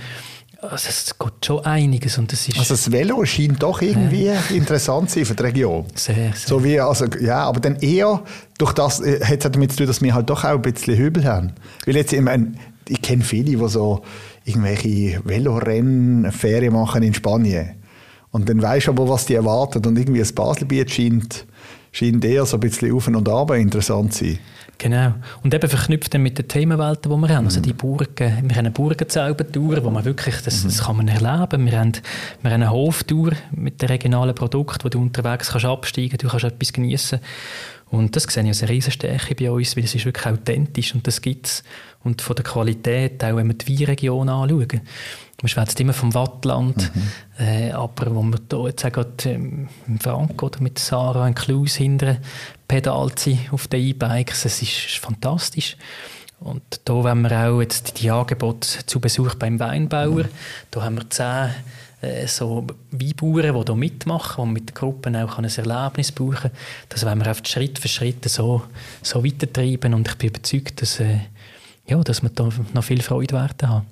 also 0.61 0.89
es 0.89 1.17
geht 1.17 1.45
schon 1.45 1.63
einiges 1.63 2.17
und 2.17 2.33
das 2.33 2.45
ist 2.45 2.59
also 2.59 2.73
das 2.73 2.91
Velo 2.91 3.23
scheint 3.23 3.63
doch 3.63 3.81
irgendwie 3.81 4.25
ja. 4.25 4.41
interessant 4.49 5.09
zu 5.09 5.19
sein 5.19 5.25
für 5.25 5.35
die 5.35 5.43
Region. 5.43 5.85
Sehr, 5.95 6.15
sehr. 6.15 6.33
So 6.35 6.61
wie, 6.61 6.77
also, 6.81 7.05
ja, 7.21 7.43
aber 7.43 7.61
dann 7.61 7.77
eher 7.77 8.21
durch 8.57 8.73
das 8.73 8.99
hat 8.99 9.45
es 9.45 9.51
damit 9.51 9.71
zu 9.71 9.77
tun, 9.77 9.87
dass 9.87 10.01
wir 10.01 10.13
halt 10.13 10.29
doch 10.29 10.43
auch 10.43 10.55
ein 10.55 10.61
bisschen 10.61 10.97
Hübel 10.97 11.23
haben. 11.23 11.53
Weil 11.85 11.95
jetzt, 11.95 12.11
ich, 12.11 12.19
meine, 12.19 12.55
ich 12.89 13.01
kenne 13.01 13.23
viele, 13.23 13.57
die 13.57 13.69
so 13.69 14.03
irgendwelche 14.50 15.22
Velorennen, 15.24 16.32
Ferien 16.32 16.74
machen 16.74 17.03
in 17.03 17.13
Spanien. 17.13 17.75
Und 18.32 18.50
dann 18.50 18.62
weisst 18.62 18.88
du 18.88 18.91
aber, 18.91 19.08
was 19.10 19.25
die 19.25 19.36
erwartet. 19.36 19.88
Und 19.88 19.98
irgendwie 19.98 20.20
das 20.20 20.34
Baselbiet 20.34 20.91
scheint, 20.91 21.46
scheint 21.91 22.24
eher 22.24 22.46
so 22.46 22.58
ein 22.58 22.60
bisschen 22.60 22.94
auf 22.94 23.08
und 23.08 23.27
ab 23.27 23.51
interessant 23.51 24.13
zu 24.13 24.25
sein. 24.25 24.39
Genau. 24.77 25.13
Und 25.44 25.53
eben 25.53 25.70
verknüpft 25.70 26.13
dann 26.13 26.24
mit 26.24 26.38
den 26.38 26.48
Themenwelten, 26.48 27.12
die 27.12 27.18
wir 27.18 27.36
haben. 27.36 27.46
Also 27.46 27.60
mhm. 27.60 27.63
die 27.63 27.74
Burgen, 27.74 28.10
wir 28.18 28.56
haben 28.56 28.60
eine 28.60 28.72
Burgenzaubertour, 28.72 29.84
wo 29.84 29.89
man 29.89 30.06
wirklich, 30.06 30.36
das, 30.41 30.63
das 30.63 30.84
kann 30.86 30.96
man 30.96 31.10
erleben. 31.10 31.65
Wir 31.65 31.79
haben, 31.79 31.91
wir 32.41 32.51
haben 32.51 32.62
eine 32.62 32.72
Hoftour 32.72 33.34
mit 33.51 33.82
den 33.82 33.89
regionalen 33.89 34.34
Produkten, 34.34 34.86
wo 34.86 34.89
du 34.89 35.01
unterwegs 35.01 35.50
kannst 35.50 35.65
absteigen, 35.65 36.18
du 36.18 36.29
kannst 36.29 36.46
etwas 36.46 36.72
geniessen. 36.72 37.20
Und 37.89 38.15
das 38.15 38.24
sehe 38.24 38.44
ich 38.44 38.50
als 38.50 38.63
eine 38.63 38.72
Riesenstärke 38.72 39.36
bei 39.36 39.51
uns, 39.51 39.75
weil 39.75 39.84
es 39.84 39.96
ist 39.96 40.06
wirklich 40.06 40.27
authentisch 40.27 40.94
und 40.94 41.06
das 41.08 41.22
gibt 41.22 41.48
es. 41.48 41.63
Und 42.03 42.22
von 42.22 42.36
der 42.36 42.46
Qualität, 42.46 43.24
auch 43.24 43.36
wenn 43.36 43.48
wir 43.48 43.56
die 43.56 43.79
Weinregion 43.79 44.29
anschauen. 44.29 44.82
Man 45.41 45.48
schwätzt 45.48 45.79
immer 45.79 45.94
vom 45.94 46.13
Wattland, 46.13 46.91
mhm. 46.94 47.46
äh, 47.46 47.72
aber 47.72 48.13
wo 48.13 48.22
wir 48.24 48.39
hier 48.50 48.68
jetzt 48.68 48.86
auch 48.86 48.91
gerade 48.91 49.29
ähm, 49.29 49.70
Frank 50.00 50.41
oder 50.41 50.62
mit 50.62 50.79
Sarah 50.79 51.24
ein 51.24 51.36
Klaus 51.36 51.75
hinten 51.75 52.18
pedalt 52.68 53.20
sie 53.20 53.39
auf 53.51 53.68
den 53.68 53.82
E-Bikes, 53.82 54.46
es 54.46 54.62
ist 54.62 54.98
fantastisch. 54.98 55.75
Und 56.39 56.82
da 56.86 56.94
haben 56.94 57.24
wir 57.24 57.50
auch 57.50 57.60
jetzt 57.60 58.01
die 58.01 58.10
Angebote 58.10 58.86
zu 58.86 59.01
Besuch 59.01 59.36
beim 59.36 59.60
Weinbauer. 59.60 60.24
Mhm. 60.24 60.29
Da 60.72 60.84
haben 60.84 60.96
wir 60.96 61.10
zehn 61.10 61.50
äh, 62.01 62.27
so 62.27 62.65
Weinbauern, 62.91 63.65
die 63.65 63.65
hier 63.65 63.75
mitmachen 63.75 64.44
und 64.44 64.53
mit 64.53 64.70
den 64.70 64.74
Gruppen 64.75 65.18
auch 65.18 65.38
ein 65.38 65.44
Erlebnis 65.46 66.13
brauchen. 66.13 66.51
Das 66.88 67.06
wollen 67.06 67.20
wir 67.20 67.36
Schritt 67.44 67.79
für 67.79 67.89
Schritt 67.89 68.24
so, 68.29 68.63
so 69.01 69.25
weitertreiben 69.25 69.94
und 69.94 70.08
ich 70.08 70.15
bin 70.15 70.29
überzeugt, 70.29 70.82
dass, 70.82 71.01
äh, 71.01 71.20
ja, 71.89 72.01
dass 72.03 72.22
wir 72.22 72.29
da 72.29 72.50
noch 72.74 72.84
viel 72.84 73.01
Freude 73.01 73.34
werden 73.34 73.69
haben 73.69 73.86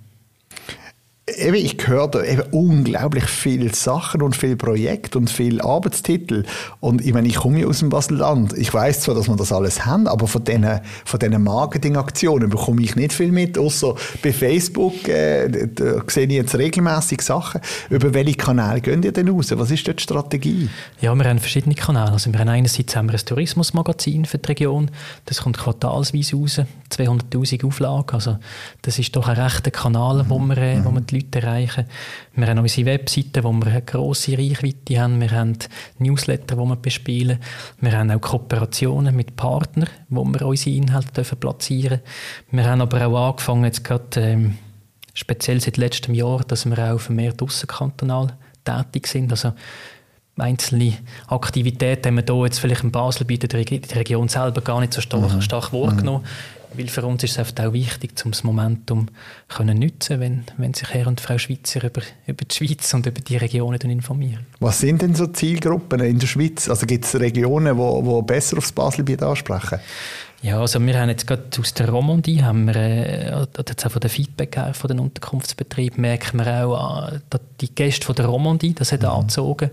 eben, 1.35 1.55
ich 1.55 1.75
höre 1.87 2.07
da 2.07 2.23
eben 2.23 2.43
unglaublich 2.51 3.25
viele 3.25 3.73
Sachen 3.73 4.21
und 4.21 4.35
viele 4.35 4.55
Projekte 4.55 5.17
und 5.17 5.29
viele 5.29 5.63
Arbeitstitel. 5.63 6.45
Und 6.79 7.05
ich 7.05 7.13
meine, 7.13 7.27
ich 7.27 7.35
komme 7.35 7.59
ja 7.59 7.67
aus 7.67 7.79
dem 7.79 7.89
Baselland. 7.89 8.57
Ich 8.57 8.73
weiß 8.73 9.01
zwar, 9.01 9.15
dass 9.15 9.27
wir 9.27 9.35
das 9.35 9.51
alles 9.51 9.85
haben, 9.85 10.07
aber 10.07 10.27
von 10.27 10.43
diesen, 10.43 10.79
von 11.05 11.19
diesen 11.19 11.43
Marketingaktionen 11.43 12.49
bekomme 12.49 12.81
ich 12.81 12.95
nicht 12.95 13.13
viel 13.13 13.31
mit, 13.31 13.57
außer 13.57 13.95
bei 14.21 14.31
Facebook 14.31 15.07
äh, 15.07 15.67
da 15.67 16.01
sehe 16.07 16.25
ich 16.27 16.33
jetzt 16.33 16.55
regelmäßig 16.55 17.21
Sachen. 17.21 17.61
Über 17.89 18.13
welche 18.13 18.35
Kanäle 18.35 18.81
gehen 18.81 19.03
ihr 19.03 19.11
denn 19.11 19.29
raus? 19.29 19.51
Was 19.55 19.71
ist 19.71 19.87
dort 19.87 19.99
die 19.99 20.03
Strategie? 20.03 20.69
Ja, 21.01 21.13
wir 21.13 21.25
haben 21.25 21.39
verschiedene 21.39 21.75
Kanäle. 21.75 22.11
Also 22.11 22.31
wir 22.31 22.39
haben 22.39 22.49
einerseits 22.49 22.95
haben 22.95 23.09
wir 23.09 23.17
ein 23.17 23.25
Tourismusmagazin 23.25 24.25
für 24.25 24.37
die 24.37 24.47
Region. 24.47 24.91
Das 25.25 25.41
kommt 25.41 25.57
quartalsweise 25.57 26.35
raus. 26.35 26.61
200'000 26.91 27.65
Auflagen. 27.65 28.13
Also 28.13 28.37
das 28.81 28.99
ist 28.99 29.15
doch 29.15 29.27
ein 29.27 29.37
rechter 29.37 29.71
Kanal, 29.71 30.23
mhm. 30.23 30.29
wo, 30.29 30.53
äh, 30.53 30.83
wo 30.83 30.91
wir 30.91 31.01
die 31.01 31.16
Leute 31.17 31.41
erreichen. 31.41 31.85
Wir 32.35 32.47
haben 32.47 32.59
unsere 32.59 32.87
Webseite, 32.87 33.43
wo 33.43 33.51
wir 33.51 33.67
eine 33.67 33.81
grosse 33.81 34.37
Reichweite 34.37 34.99
haben. 34.99 35.19
Wir 35.19 35.31
haben 35.31 35.57
Newsletter, 35.99 36.55
die 36.55 36.61
wir 36.61 36.75
bespielen. 36.75 37.39
Wir 37.79 37.97
haben 37.97 38.11
auch 38.11 38.21
Kooperationen 38.21 39.15
mit 39.15 39.35
Partnern, 39.35 39.89
wo 40.09 40.23
wir 40.23 40.45
unsere 40.45 40.75
Inhalte 40.75 41.11
dürfen 41.13 41.39
platzieren 41.39 42.01
Wir 42.51 42.65
haben 42.65 42.81
aber 42.81 43.05
auch 43.07 43.29
angefangen, 43.29 43.65
jetzt 43.65 43.83
gerade, 43.83 44.21
ähm, 44.21 44.57
speziell 45.13 45.59
seit 45.61 45.77
letztem 45.77 46.13
Jahr, 46.13 46.43
dass 46.43 46.65
wir 46.65 46.93
auch 46.93 46.99
vermehrt 46.99 47.41
ausserkantonal 47.41 48.37
tätig 48.63 49.07
sind. 49.07 49.31
Also 49.31 49.53
einzelne 50.37 50.93
Aktivitäten 51.27 52.07
haben 52.07 52.17
wir 52.17 52.35
hier 52.35 52.45
jetzt 52.45 52.59
vielleicht 52.59 52.83
in 52.83 52.91
Basel 52.91 53.25
bei 53.25 53.37
der 53.37 53.59
Region 53.59 54.27
selber 54.27 54.61
gar 54.61 54.79
nicht 54.79 54.93
so 54.93 55.01
stark, 55.01 55.33
mhm. 55.33 55.41
stark 55.41 55.73
wahrgenommen. 55.73 56.23
Weil 56.77 56.87
für 56.87 57.05
uns 57.05 57.23
ist 57.23 57.37
es 57.37 57.57
auch 57.57 57.73
wichtig, 57.73 58.11
um 58.23 58.31
das 58.31 58.43
Momentum 58.43 59.07
können 59.47 59.79
nutzen 59.79 60.19
wenn, 60.19 60.43
wenn 60.57 60.73
sich 60.73 60.93
Herr 60.93 61.07
und 61.07 61.19
Frau 61.21 61.37
Schweizer 61.37 61.83
über, 61.83 62.01
über 62.25 62.45
die 62.45 62.55
Schweiz 62.55 62.93
und 62.93 63.05
über 63.05 63.21
die 63.21 63.37
Regionen 63.37 63.79
informieren. 63.81 64.45
Was 64.59 64.79
sind 64.79 65.01
denn 65.01 65.15
so 65.15 65.27
Zielgruppen 65.27 65.99
in 66.01 66.19
der 66.19 66.27
Schweiz? 66.27 66.69
Also 66.69 66.85
gibt 66.85 67.05
es 67.05 67.19
Regionen, 67.19 67.73
die 67.73 67.79
wo, 67.79 68.05
wo 68.05 68.21
besser 68.21 68.57
aufs 68.57 68.71
Baselbiet 68.71 69.23
ansprechen? 69.23 69.79
Ja, 70.43 70.59
also 70.59 70.79
wir 70.79 70.99
haben 70.99 71.09
jetzt 71.09 71.25
gerade 71.25 71.45
aus 71.59 71.73
der 71.73 71.89
Romandie, 71.89 72.43
haben 72.43 72.67
wir, 72.67 72.75
äh, 72.75 73.47
jetzt 73.67 73.85
auch 73.85 73.91
von 73.91 73.99
den 73.99 74.09
Feedback 74.09 74.55
her 74.55 74.73
von 74.75 74.87
den 74.87 74.99
Unterkunftsbetrieben, 74.99 75.99
merken 75.99 76.37
wir 76.37 76.63
auch, 76.63 77.09
äh, 77.11 77.19
dass 77.31 77.41
die 77.59 77.73
Gäste 77.73 78.05
von 78.05 78.15
der 78.15 78.27
Romandie, 78.27 78.75
das 78.75 78.91
hat 78.91 79.01
mhm. 79.01 79.07
angezogen. 79.07 79.71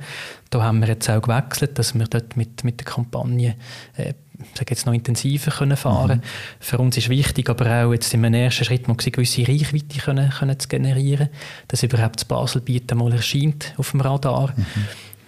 Da 0.49 0.62
haben 0.62 0.80
wir 0.80 0.88
jetzt 0.88 1.11
auch 1.11 1.20
gewechselt, 1.20 1.78
dass 1.78 1.94
wir 1.94 2.06
dort 2.06 2.38
mit, 2.38 2.64
mit 2.64 2.80
der 2.80 2.87
Kampagne 2.87 3.56
äh, 3.96 4.14
sage 4.54 4.70
jetzt 4.70 4.86
noch 4.86 4.92
intensiver 4.92 5.50
können 5.50 5.76
fahren. 5.76 6.18
Mhm. 6.18 6.22
Für 6.60 6.78
uns 6.78 6.96
ist 6.96 7.08
wichtig, 7.08 7.48
aber 7.48 7.84
auch 7.84 7.92
jetzt 7.92 8.12
in 8.14 8.24
einem 8.24 8.42
ersten 8.42 8.64
Schritt 8.64 8.88
mal 8.88 8.96
gewisse 8.96 9.46
Reichweite 9.46 9.98
können, 9.98 10.30
können 10.30 10.58
zu 10.58 10.68
generieren, 10.68 11.28
dass 11.68 11.82
überhaupt 11.82 12.16
das 12.16 12.24
Baselbiet 12.24 12.90
einmal 12.92 13.12
erscheint 13.12 13.74
auf 13.76 13.90
dem 13.90 14.00
Radar, 14.00 14.52
mhm. 14.56 14.64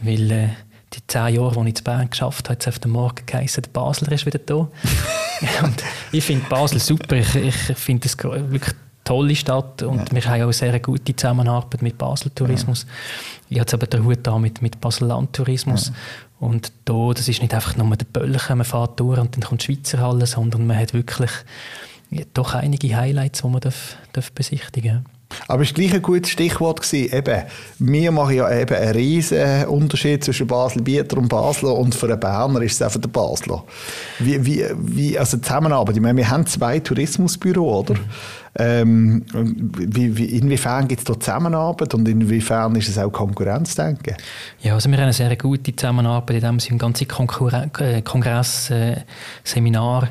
weil 0.00 0.30
äh, 0.30 0.48
die 0.92 1.06
zehn 1.06 1.34
Jahre, 1.34 1.62
die 1.62 1.70
ich 1.70 1.78
in 1.78 1.84
Bern 1.84 2.10
geschafft 2.10 2.48
habe, 2.48 2.52
hat 2.52 2.62
es 2.62 2.68
auf 2.68 2.78
den 2.78 2.92
Morgen 2.92 3.26
geheißen, 3.26 3.62
der 3.62 3.70
Basler 3.70 4.12
ist 4.12 4.26
wieder 4.26 4.38
da. 4.38 4.54
und 5.62 5.84
ich 6.12 6.24
finde 6.24 6.46
Basel 6.48 6.80
super, 6.80 7.16
ich, 7.16 7.34
ich 7.34 7.54
finde 7.54 8.06
es 8.06 8.16
wirklich 8.22 8.74
tolle 9.06 9.36
Stadt 9.36 9.82
und 9.82 10.08
ja. 10.08 10.14
wir 10.14 10.24
haben 10.24 10.40
auch 10.40 10.44
eine 10.44 10.52
sehr 10.52 10.78
gute 10.80 11.14
Zusammenarbeit 11.14 11.80
mit 11.80 11.96
Basel 11.96 12.30
Tourismus. 12.34 12.84
Ja. 12.84 12.88
Ich 13.48 13.60
habe 13.60 13.72
aber 13.74 13.86
den 13.86 14.04
Hut 14.04 14.18
da 14.24 14.38
mit, 14.38 14.60
mit 14.60 14.80
Basel 14.80 15.06
Landtourismus 15.06 15.88
ja. 15.88 15.94
Und 16.38 16.72
da, 16.84 17.12
das 17.14 17.28
ist 17.28 17.40
nicht 17.40 17.54
einfach 17.54 17.76
nur 17.76 17.96
der 17.96 18.04
Bölchen, 18.06 18.58
man 18.58 18.66
fährt 18.66 19.00
durch 19.00 19.18
und 19.18 19.34
dann 19.34 19.42
kommt 19.42 19.62
die 19.62 19.74
Schweizer 19.74 20.00
Halle, 20.00 20.26
sondern 20.26 20.66
man 20.66 20.78
hat 20.78 20.92
wirklich 20.92 21.30
doch 22.34 22.54
einige 22.54 22.96
Highlights, 22.96 23.42
die 23.42 23.48
man 23.48 23.60
darf, 23.60 23.96
darf 24.12 24.32
besichtigen 24.32 25.04
darf. 25.04 25.15
Aber 25.48 25.62
es 25.62 25.70
war 25.70 25.74
gleich 25.74 25.94
ein 25.94 26.02
gutes 26.02 26.30
Stichwort. 26.30 26.92
Eben, 26.92 27.42
wir 27.78 28.12
machen 28.12 28.36
ja 28.36 28.60
eben 28.60 28.74
einen 28.74 28.92
riesen 28.92 29.66
Unterschied 29.66 30.24
zwischen 30.24 30.46
Basel-Bieter 30.46 31.18
und 31.18 31.28
Basler 31.28 31.74
und 31.74 31.94
für 31.94 32.06
einen 32.06 32.20
Berner 32.20 32.62
ist 32.62 32.74
es 32.74 32.82
einfach 32.82 33.00
der 33.00 33.08
Basler. 33.08 33.64
Wie, 34.18 34.44
wie, 34.44 34.64
wie, 34.76 35.18
also 35.18 35.36
Zusammenarbeit, 35.38 35.96
ich 35.96 36.02
meine, 36.02 36.16
wir 36.16 36.30
haben 36.30 36.46
zwei 36.46 36.80
Tourismusbüros, 36.80 37.90
oder? 37.90 37.94
Mhm. 37.94 38.04
Ähm, 38.58 39.22
wie, 39.28 40.16
wie, 40.16 40.24
inwiefern 40.38 40.88
gibt 40.88 41.00
es 41.00 41.04
da 41.04 41.18
Zusammenarbeit 41.18 41.92
und 41.92 42.08
inwiefern 42.08 42.74
ist 42.76 42.88
es 42.88 42.96
auch 42.96 43.10
Konkurrenzdenken? 43.10 44.16
Ja, 44.60 44.74
also 44.74 44.88
wir 44.88 44.96
haben 44.96 45.04
eine 45.04 45.12
sehr 45.12 45.36
gute 45.36 45.76
Zusammenarbeit, 45.76 46.36
in 46.36 46.42
dem 46.42 46.60
Sinne 46.60 46.78
ganze 46.78 47.04
Konkurren 47.04 47.70
äh, 47.78 48.00
Kongress, 48.00 48.70
äh, 48.70 48.96
Seminar, 49.44 50.08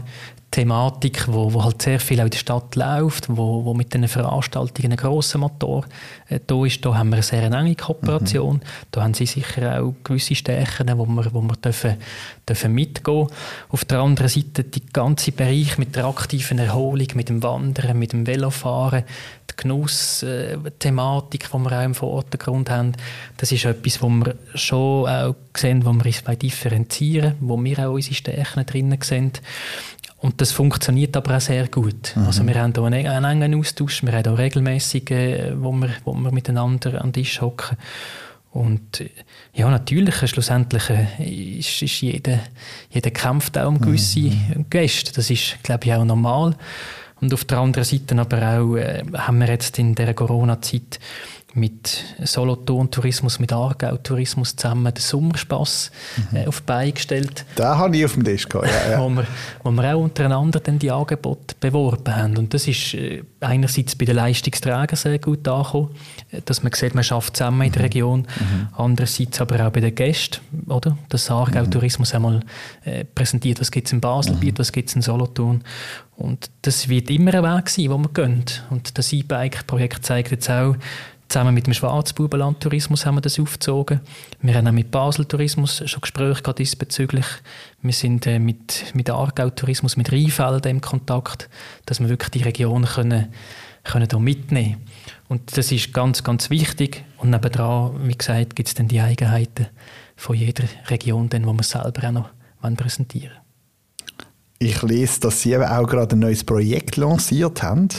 Thematik, 0.52 1.28
wo, 1.28 1.54
wo 1.54 1.64
halt 1.64 1.82
sehr 1.82 2.00
viel 2.00 2.22
auch 2.22 2.26
in 2.26 2.30
der 2.30 2.38
Stadt 2.38 2.76
läuft, 2.76 3.28
wo, 3.28 3.66
wo 3.66 3.74
mit 3.74 3.94
den 3.94 4.08
Veranstaltungen 4.08 4.92
ein 4.92 4.98
grosser 4.98 5.38
Motor 5.38 5.86
äh, 6.30 6.40
da 6.48 6.66
ist. 6.66 6.86
Da 6.86 6.96
haben 6.96 7.10
wir 7.10 7.16
eine 7.16 7.24
sehr 7.24 7.44
enge 7.44 7.76
Kooperation. 7.76 8.58
Mhm. 8.58 8.62
Da 8.92 9.04
haben 9.04 9.14
sie 9.14 9.26
sicher 9.26 9.82
auch 9.82 9.94
gewisse 10.04 10.34
Stärken, 10.34 10.98
wo 10.98 11.06
wir, 11.06 11.34
wo 11.34 11.42
wir 11.42 11.56
dürfen, 11.58 11.98
dürfen 12.48 12.74
mitgehen. 12.74 13.28
Auf 13.70 13.84
der 13.84 14.00
anderen 14.00 14.30
Seite 14.30 14.64
die 14.64 14.86
ganze 14.86 15.34
Bereich 15.34 15.78
mit 15.78 15.96
der 15.96 16.06
aktiven 16.06 16.58
Erholung, 16.58 17.08
mit 17.16 17.28
dem 17.28 17.44
Wandern, 17.44 18.00
mit 18.00 18.14
dem 18.14 18.26
Velofahren, 18.26 19.04
die 19.50 19.56
Genuss-Thematik, 19.62 21.50
die 21.52 21.58
wir 21.58 21.80
auch 21.80 21.84
im 21.84 21.96
Vordergrund 21.96 22.70
haben, 22.70 22.94
das 23.38 23.52
ist 23.52 23.66
etwas, 23.66 24.02
wo 24.02 24.10
wir 24.10 24.36
schon 24.54 25.10
auch 25.10 25.36
sehen, 25.56 25.86
wo 25.86 25.92
wir 25.92 26.06
uns 26.06 26.24
differenzieren, 26.40 27.36
wo 27.42 27.62
wir 27.62 27.80
auch 27.80 27.94
unsere 27.94 28.16
Stärken 28.16 28.66
drinnen 28.66 29.02
sehen. 29.02 29.34
Und 30.26 30.42
das 30.42 30.52
funktioniert 30.52 31.16
aber 31.16 31.38
auch 31.38 31.42
sehr 31.42 31.68
gut. 31.68 32.14
Mhm. 32.16 32.26
Also 32.26 32.48
wir 32.48 32.56
haben 32.56 32.74
hier 32.74 32.84
einen, 32.84 33.06
einen 33.06 33.44
engen 33.44 33.60
Austausch, 33.60 34.02
wir 34.02 34.12
haben 34.12 34.34
auch 34.34 34.40
regelmäßig, 34.40 35.12
äh, 35.12 35.54
wo, 35.56 35.72
wir, 35.72 35.92
wo 36.04 36.16
wir 36.16 36.32
miteinander 36.32 37.00
an 37.00 37.12
den 37.12 37.14
Tisch 37.14 37.42
hocken. 37.42 37.78
Und 38.50 39.02
äh, 39.02 39.10
ja, 39.54 39.70
natürlich, 39.70 40.24
äh, 40.24 40.28
schlussendlich 40.28 40.90
ist, 41.20 41.84
ist 41.84 42.02
jeder, 42.02 42.40
jeder 42.90 43.12
kämpft 43.12 43.56
auch 43.60 43.68
um 43.68 43.80
gewisse 43.80 44.22
mhm. 44.22 44.66
Gäste. 44.68 45.14
Das 45.14 45.30
ist, 45.30 45.62
glaube 45.62 45.86
ich, 45.86 45.94
auch 45.94 46.04
normal. 46.04 46.56
Und 47.22 47.32
auf 47.32 47.46
der 47.46 47.60
anderen 47.60 47.86
Seite 47.86 48.20
aber 48.20 48.60
auch 48.60 48.78
äh, 48.78 49.04
haben 49.14 49.38
wir 49.38 49.48
jetzt 49.48 49.78
in 49.78 49.94
der 49.94 50.16
Corona-Zeit 50.16 51.00
mit 51.56 52.04
Solothurn-Tourismus, 52.22 53.40
mit 53.40 53.54
Aargau-Tourismus 53.54 54.58
zusammen 54.58 54.94
den 54.94 55.02
Sommerspass 55.02 55.90
mhm. 56.32 56.38
äh, 56.38 56.48
auf 56.48 56.60
die 56.60 56.66
Beine 56.66 56.92
gestellt. 56.92 57.46
Da 57.56 57.78
habe 57.78 57.96
ich 57.96 58.04
auf 58.04 58.14
dem 58.14 58.26
Tisch 58.26 58.48
gehabt, 58.48 58.68
ja, 58.68 58.92
ja. 58.92 59.00
wo, 59.02 59.10
wir, 59.10 59.26
wo 59.64 59.72
wir 59.72 59.96
auch 59.96 60.02
untereinander 60.02 60.60
dann 60.60 60.80
die 60.80 60.92
Angebote 60.92 61.56
beworben 61.60 62.14
haben. 62.14 62.38
Und 62.38 62.54
das 62.54 62.68
ist 62.68 62.94
äh, 62.94 63.24
einerseits 63.40 63.96
bei 63.96 64.04
den 64.04 64.18
Leistungsträgern 64.18 64.98
sehr 64.98 65.18
gut 65.18 65.48
angekommen, 65.48 65.96
äh, 66.32 66.42
dass 66.44 66.62
man 66.62 66.74
sieht, 66.74 66.94
man 66.94 67.06
schafft 67.06 67.38
zusammen 67.38 67.62
in 67.62 67.72
der 67.72 67.84
mhm. 67.84 67.86
Region. 67.86 68.20
Mhm. 68.20 68.68
Andererseits 68.74 69.40
aber 69.40 69.66
auch 69.66 69.72
bei 69.72 69.80
den 69.80 69.96
Gästen, 69.96 70.42
oder? 70.68 70.98
Das 71.08 71.32
Aargau-Tourismus 71.32 72.12
mhm. 72.12 72.16
einmal 72.18 72.40
äh, 72.84 73.06
präsentiert, 73.06 73.62
was 73.62 73.72
gibt 73.72 73.88
es 73.88 73.94
in 73.94 74.02
Baselbiet, 74.02 74.56
mhm. 74.56 74.60
was 74.60 74.74
gibt 74.74 74.90
es 74.90 74.96
in 74.96 75.02
Solothurn. 75.02 75.64
Und 76.18 76.50
das 76.62 76.90
wird 76.90 77.10
immer 77.10 77.34
ein 77.34 77.44
Weg 77.44 77.70
sein, 77.70 77.90
wo 77.90 77.98
man 77.98 78.14
gehen. 78.14 78.44
Und 78.70 78.98
das 78.98 79.12
E-Bike-Projekt 79.14 80.06
zeigt 80.06 80.32
jetzt 80.32 80.50
auch, 80.50 80.76
Zusammen 81.28 81.54
mit 81.54 81.66
dem 81.66 81.74
Schwarzbubenland 81.74 82.62
Tourismus 82.62 83.06
haben 83.06 83.16
wir 83.16 83.22
das 83.22 83.40
aufgezogen. 83.40 84.00
Wir 84.42 84.56
haben 84.56 84.68
auch 84.68 84.72
mit 84.72 84.92
Basel 84.92 85.26
Tourismus 85.26 85.82
schon 85.86 86.02
Gespräche 86.02 86.54
diesbezüglich. 86.54 87.26
Wir 87.82 87.94
sind 87.94 88.28
äh, 88.28 88.40
mit, 88.40 88.94
mit 88.94 89.10
Aargau 89.10 89.50
Tourismus, 89.50 89.98
mit 89.98 90.12
Rheinfelden 90.12 90.72
im 90.72 90.82
Kontakt, 90.82 91.50
dass 91.86 92.00
wir 92.00 92.10
wirklich 92.10 92.30
die 92.30 92.44
Regionen 92.44 92.86
können, 92.86 93.34
können 93.84 94.08
hier 94.10 94.20
mitnehmen 94.20 94.78
Und 95.28 95.58
das 95.58 95.72
ist 95.72 95.94
ganz, 95.94 96.24
ganz 96.24 96.50
wichtig. 96.50 97.04
Und 97.18 97.32
nebenan, 97.32 98.08
wie 98.08 98.18
gesagt, 98.18 98.56
gibt 98.56 98.70
es 98.70 98.76
dann 98.76 98.88
die 98.88 99.02
Eigenheiten 99.02 99.68
von 100.16 100.36
jeder 100.36 100.66
Region, 100.88 101.30
die 101.30 101.40
wir 101.40 101.64
selber 101.64 102.08
auch 102.08 102.12
noch 102.12 102.30
präsentieren 102.78 103.32
wollen. 103.32 103.46
Ich 104.58 104.82
lese, 104.84 105.20
dass 105.20 105.42
Sie 105.42 105.52
eben 105.52 105.66
auch 105.66 105.86
gerade 105.86 106.16
ein 106.16 106.20
neues 106.20 106.44
Projekt 106.44 106.96
lanciert 106.96 107.62
haben, 107.62 107.90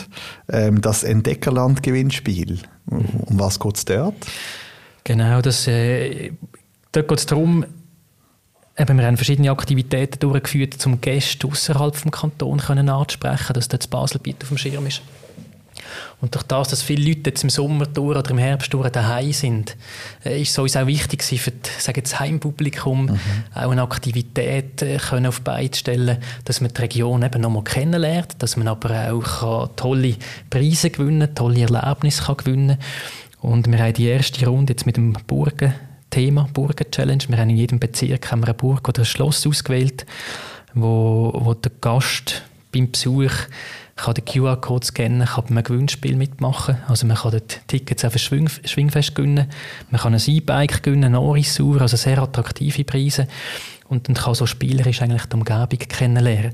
ähm, 0.48 0.80
das 0.80 1.04
Entdeckerland-Gewinnspiel. 1.04 2.60
Um 2.86 3.38
was 3.38 3.58
geht 3.58 3.76
es 3.76 3.84
dort? 3.84 4.14
Genau, 5.04 5.40
das, 5.40 5.66
äh, 5.66 6.32
dort 6.92 7.08
geht 7.08 7.18
es 7.18 7.26
darum, 7.26 7.64
Eben, 8.78 8.98
wir 8.98 9.06
haben 9.06 9.16
verschiedene 9.16 9.50
Aktivitäten 9.50 10.18
durchgeführt, 10.18 10.84
um 10.84 11.00
Gäste 11.00 11.46
außerhalb 11.46 11.94
des 11.94 12.12
Kantons 12.12 12.68
anzusprechen, 12.68 13.54
dass 13.54 13.68
dort 13.68 13.82
das 13.82 13.86
Baselbiet 13.86 14.42
auf 14.42 14.48
dem 14.48 14.58
Schirm 14.58 14.86
ist. 14.86 15.00
Und 16.20 16.34
durch 16.34 16.44
das, 16.44 16.68
dass 16.68 16.82
viele 16.82 17.08
Leute 17.08 17.30
jetzt 17.30 17.44
im 17.44 17.50
Sommer 17.50 17.86
durch 17.86 18.16
oder 18.16 18.30
im 18.30 18.38
Herbst 18.38 18.72
durch 18.72 18.90
daheim 18.90 19.32
sind, 19.32 19.76
äh, 20.24 20.40
ist 20.40 20.50
es 20.50 20.58
uns 20.58 20.76
auch 20.76 20.86
wichtig 20.86 21.22
für 21.22 21.52
das 21.52 22.20
Heimpublikum 22.20 23.06
mhm. 23.06 23.20
auch 23.54 23.70
eine 23.70 23.82
Aktivität 23.82 24.82
äh, 24.82 24.98
können 24.98 25.26
auf 25.26 25.40
Beine 25.42 25.74
stellen, 25.74 26.18
dass 26.44 26.60
man 26.60 26.72
die 26.72 26.80
Region 26.80 27.22
eben 27.22 27.40
noch 27.40 27.50
mal 27.50 27.64
kennenlernt, 27.64 28.36
dass 28.38 28.56
man 28.56 28.68
aber 28.68 29.12
auch 29.12 29.68
tolle 29.76 30.16
Preise 30.50 30.90
gewinnen, 30.90 31.34
tolle 31.34 31.60
Erlebnisse 31.60 32.24
kann 32.24 32.36
gewinnen. 32.36 32.78
Und 33.40 33.70
wir 33.70 33.78
haben 33.78 33.94
die 33.94 34.06
erste 34.06 34.46
Runde 34.46 34.72
jetzt 34.72 34.86
mit 34.86 34.96
dem 34.96 35.12
Burgen 35.26 35.74
Thema 36.10 36.48
Burgen 36.52 36.90
Challenge. 36.90 37.24
Wir 37.28 37.38
haben 37.38 37.50
in 37.50 37.56
jedem 37.56 37.78
Bezirk 37.78 38.30
haben 38.30 38.40
wir 38.40 38.48
eine 38.48 38.54
Burg 38.54 38.88
oder 38.88 39.02
ein 39.02 39.04
Schloss 39.04 39.46
ausgewählt, 39.46 40.06
wo, 40.74 41.32
wo 41.34 41.54
der 41.54 41.72
Gast 41.80 42.42
beim 42.72 42.90
Besuch 42.90 43.32
kann 43.96 44.14
den 44.14 44.24
QR-Code 44.26 44.86
scannen, 44.86 45.26
kann 45.26 45.44
beim 45.48 45.64
Gewinnspiel 45.64 46.16
mitmachen. 46.16 46.76
Also 46.86 47.06
man 47.06 47.16
kann 47.16 47.32
dort 47.32 47.60
Tickets 47.66 48.04
auf 48.04 48.14
ein 48.14 48.18
Schwing 48.18 48.48
Schwingfest 48.64 49.14
gewinnen, 49.14 49.50
man 49.90 50.00
kann 50.00 50.14
ein 50.14 50.22
E-Bike 50.24 50.82
gewinnen, 50.82 51.04
eine 51.04 51.20
Orisuhr, 51.20 51.80
also 51.80 51.96
sehr 51.96 52.18
attraktive 52.18 52.84
Preise. 52.84 53.26
Und 53.88 54.08
dann 54.08 54.14
kann 54.14 54.34
so 54.34 54.46
spielerisch 54.46 55.00
eigentlich 55.00 55.26
die 55.26 55.36
Umgebung 55.36 55.78
kennenlernen. 55.78 56.52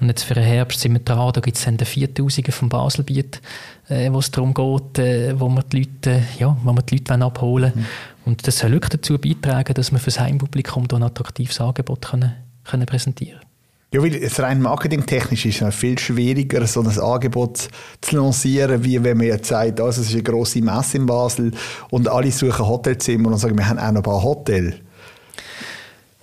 Und 0.00 0.08
jetzt 0.08 0.24
für 0.24 0.34
den 0.34 0.42
Herbst 0.42 0.80
sind 0.80 0.94
wir 0.94 1.00
dran, 1.00 1.32
da 1.32 1.40
gibt 1.40 1.56
es 1.56 1.64
dann 1.64 1.76
den 1.76 1.86
4000er 1.86 2.50
vom 2.50 2.68
Baselbiet, 2.68 3.40
äh, 3.88 4.10
wo 4.10 4.18
es 4.18 4.32
darum 4.32 4.52
geht, 4.52 4.98
äh, 4.98 5.38
wo 5.38 5.48
wir 5.48 5.62
die 5.62 5.82
Leute, 5.82 6.24
ja, 6.40 6.56
wo 6.64 6.72
wir 6.72 6.82
die 6.82 6.96
Leute 6.96 7.24
abholen. 7.24 7.72
Mhm. 7.72 7.86
Und 8.24 8.46
das 8.46 8.58
soll 8.58 8.72
wirklich 8.72 9.00
dazu 9.00 9.16
beitragen, 9.18 9.74
dass 9.74 9.92
wir 9.92 10.00
für 10.00 10.06
das 10.06 10.18
Heimpublikum 10.18 10.88
ein 10.92 11.02
attraktives 11.04 11.60
Angebot 11.60 12.06
können, 12.06 12.34
können 12.64 12.86
präsentieren 12.86 13.38
können. 13.38 13.51
Ja, 13.92 14.02
weil 14.02 14.14
es 14.14 14.40
rein 14.40 14.62
marketingtechnisch 14.62 15.44
ist 15.44 15.60
es 15.60 15.74
viel 15.74 15.98
schwieriger, 15.98 16.66
so 16.66 16.80
ein 16.80 16.98
Angebot 16.98 17.68
zu 18.00 18.16
lancieren, 18.16 18.82
wie 18.82 19.02
wenn 19.04 19.18
man 19.18 19.26
jetzt 19.26 19.48
sagt, 19.48 19.80
also 19.82 20.00
es 20.00 20.08
ist 20.08 20.14
eine 20.14 20.22
grosse 20.22 20.62
Messe 20.62 20.96
in 20.96 21.04
Basel 21.04 21.52
und 21.90 22.08
alle 22.08 22.32
suchen 22.32 22.66
Hotelzimmer 22.66 23.28
und 23.28 23.38
sagen, 23.38 23.56
wir 23.56 23.68
haben 23.68 23.78
auch 23.78 23.90
noch 23.90 23.96
ein 23.96 24.02
paar 24.02 24.22
Hotels. 24.22 24.76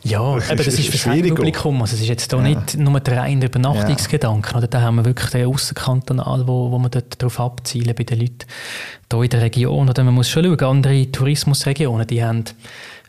Ja, 0.01 0.21
aber 0.21 0.39
das 0.55 0.67
ist, 0.67 0.79
ist 0.79 0.97
für 0.97 1.10
das 1.10 1.29
Publikum. 1.29 1.82
Also 1.82 1.95
es 1.95 2.01
ist 2.01 2.08
jetzt 2.08 2.32
hier 2.32 2.41
ja. 2.41 2.47
nicht 2.47 2.77
nur 2.77 2.99
der 3.01 3.17
reine 3.17 3.45
Übernachtungsgedanke. 3.45 4.60
Ja. 4.60 4.67
Da 4.67 4.82
haben 4.82 4.95
wir 4.95 5.05
wirklich 5.05 5.29
den 5.29 5.47
Aussenkantonal, 5.47 6.47
wo, 6.47 6.71
wo 6.71 6.79
wir 6.79 6.89
darauf 6.89 7.39
abzielen 7.39 7.93
bei 7.95 8.03
den 8.03 8.19
Leuten 8.19 8.45
hier 9.12 9.23
in 9.23 9.29
der 9.29 9.41
Region. 9.41 9.89
Oder 9.89 10.03
man 10.03 10.13
muss 10.13 10.29
schon 10.29 10.45
schauen, 10.45 10.60
andere 10.62 11.12
Tourismusregionen, 11.12 12.08
die 12.08 12.23
haben 12.23 12.45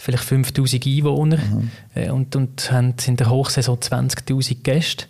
vielleicht 0.00 0.24
5000 0.24 0.86
Einwohner 0.86 1.36
mhm. 1.36 1.70
Äh, 1.94 2.10
und, 2.10 2.34
und 2.34 2.72
haben 2.72 2.94
in 3.06 3.16
der 3.16 3.30
Hochsaison 3.30 3.78
20.000 3.78 4.62
Gäste. 4.62 5.06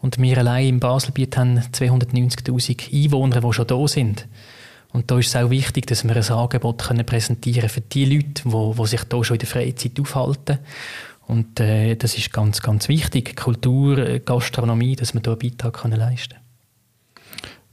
Und 0.00 0.18
wir 0.18 0.38
allein 0.38 0.68
im 0.68 0.80
Baselbiet 0.80 1.36
haben 1.36 1.58
290.000 1.58 3.04
Einwohner, 3.04 3.40
die 3.40 3.52
schon 3.52 3.66
da 3.66 3.86
sind. 3.86 4.26
Und 4.92 5.10
da 5.10 5.18
ist 5.18 5.28
es 5.28 5.36
auch 5.36 5.50
wichtig, 5.50 5.86
dass 5.86 6.04
wir 6.04 6.16
ein 6.16 6.30
Angebot 6.30 6.82
können 6.82 7.04
präsentieren 7.04 7.68
für 7.68 7.82
die 7.82 8.06
Leute, 8.06 8.42
die, 8.44 8.74
die 8.74 8.86
sich 8.86 9.02
hier 9.08 9.24
schon 9.24 9.34
in 9.34 9.38
der 9.40 9.48
Freizeit 9.48 10.00
aufhalten. 10.00 10.58
Und 11.26 11.60
äh, 11.60 11.94
das 11.94 12.16
ist 12.16 12.32
ganz, 12.32 12.60
ganz 12.60 12.88
wichtig. 12.88 13.36
Kultur, 13.36 13.98
äh, 13.98 14.20
Gastronomie, 14.20 14.96
dass 14.96 15.14
wir 15.14 15.20
hier 15.20 15.32
einen 15.32 15.38
Beitrag 15.38 15.74
können 15.74 15.98
leisten 15.98 16.34
können. 16.34 16.40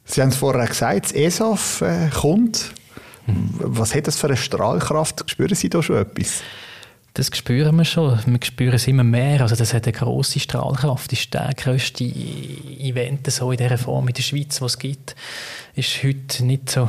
Sie 0.03 0.21
haben 0.21 0.29
es 0.29 0.35
vorher 0.35 0.67
gesagt, 0.67 1.05
das 1.05 1.11
ESAF 1.13 1.81
äh, 1.81 2.09
kommt. 2.09 2.71
Was 3.27 3.93
hat 3.93 4.07
das 4.07 4.17
für 4.17 4.27
eine 4.27 4.37
Strahlkraft? 4.37 5.29
Spüren 5.29 5.55
Sie 5.55 5.69
da 5.69 5.83
schon 5.83 5.97
etwas? 5.97 6.41
Das 7.13 7.29
spüren 7.35 7.75
wir 7.75 7.83
schon. 7.83 8.19
Wir 8.25 8.39
spüren 8.43 8.75
es 8.75 8.87
immer 8.87 9.03
mehr. 9.03 9.41
Also 9.41 9.55
das 9.55 9.73
hat 9.73 9.85
eine 9.85 9.93
grosse 9.93 10.39
Strahlkraft. 10.39 11.11
Das 11.11 11.19
ist 11.19 11.33
der 11.33 11.51
grösste 11.57 12.03
Event 12.03 13.29
so 13.31 13.51
in 13.51 13.57
dieser 13.57 13.77
Form 13.77 14.07
in 14.07 14.13
der 14.13 14.21
Schweiz, 14.21 14.61
was 14.61 14.73
es 14.73 14.79
gibt. 14.79 15.15
Ist 15.75 16.03
heute 16.03 16.45
nicht 16.45 16.69
so 16.69 16.87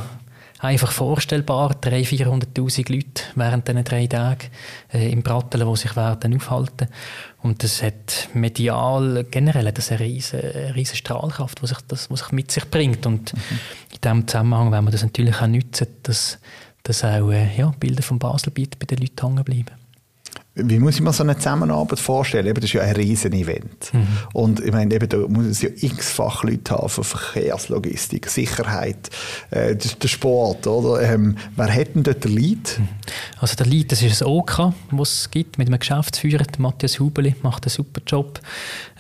einfach 0.59 0.93
vorstellbar. 0.93 1.77
300.000, 1.81 2.55
400.000 2.55 2.93
Leute 2.93 3.23
während 3.35 3.69
diesen 3.69 3.85
drei 3.85 4.07
Tagen 4.07 4.49
äh, 4.93 5.11
im 5.11 5.23
Bratteln, 5.23 5.69
die 5.69 5.77
sich 5.77 5.97
werden 5.97 6.37
aufhalten. 6.37 6.89
Und 7.43 7.63
das 7.63 7.83
hat 7.83 8.29
medial 8.35 9.25
generell 9.31 9.71
das 9.73 9.91
eine 9.91 10.01
riesige, 10.01 10.73
riesige 10.75 10.99
Strahlkraft, 10.99 11.63
die 11.63 11.67
sich, 11.67 11.79
das, 11.87 12.11
was 12.11 12.21
sich 12.21 12.33
mit 12.33 12.51
sich 12.51 12.69
bringt. 12.69 13.07
Und 13.07 13.35
mhm. 13.35 13.41
in 13.93 14.01
diesem 14.03 14.29
Zusammenhang 14.29 14.73
wenn 14.73 14.85
wir 14.85 14.91
das 14.91 15.03
natürlich 15.05 15.41
auch 15.41 15.47
nutzen, 15.47 15.87
dass, 16.03 16.39
dass 16.83 17.05
auch 17.05 17.31
äh, 17.31 17.57
ja, 17.57 17.73
Bilder 17.79 18.03
von 18.03 18.19
Baselbiet 18.19 18.79
bei 18.79 18.87
den 18.87 18.99
Leuten 18.99 19.27
hängen 19.27 19.45
bleiben. 19.45 19.88
Wie 20.59 20.79
muss 20.79 20.97
ich 20.97 21.01
mir 21.01 21.13
so 21.13 21.23
eine 21.23 21.37
Zusammenarbeit 21.37 21.99
vorstellen? 21.99 22.47
Eben, 22.47 22.57
das 22.57 22.65
ist 22.65 22.75
ja 22.75 22.83
ein 22.83 22.95
Riesen-Event. 22.95 23.93
Mhm. 23.93 24.07
Und 24.33 24.61
ich 24.61 24.73
meine, 24.73 24.95
eben, 24.95 25.09
da 25.09 25.17
muss 25.17 25.47
es 25.47 25.63
ja 25.63 25.71
x-fach 25.75 26.45
Leute 26.45 26.75
haben 26.75 26.89
für 26.89 27.05
Verkehrslogistik, 27.05 28.29
Sicherheit, 28.29 29.11
äh, 29.51 29.75
der 29.77 30.09
Sport, 30.09 30.67
oder? 30.67 31.03
Ähm, 31.03 31.37
wer 31.57 31.73
hat 31.73 31.95
denn 31.95 32.03
dort 32.03 32.25
den 32.25 32.33
Lead? 32.33 32.79
Mhm. 32.79 32.89
Also 33.41 33.57
der 33.57 33.67
Lead, 33.67 33.93
das 33.93 34.03
ist 34.03 34.23
ein 34.23 34.29
OK, 34.29 34.73
was 34.91 35.13
es 35.13 35.31
gibt, 35.31 35.59
mit 35.59 35.69
einem 35.69 35.79
Geschäftsführer, 35.79 36.45
Matthias 36.59 36.99
Hubeli, 36.99 37.35
macht 37.43 37.65
einen 37.65 37.71
super 37.71 38.01
Job. 38.07 38.41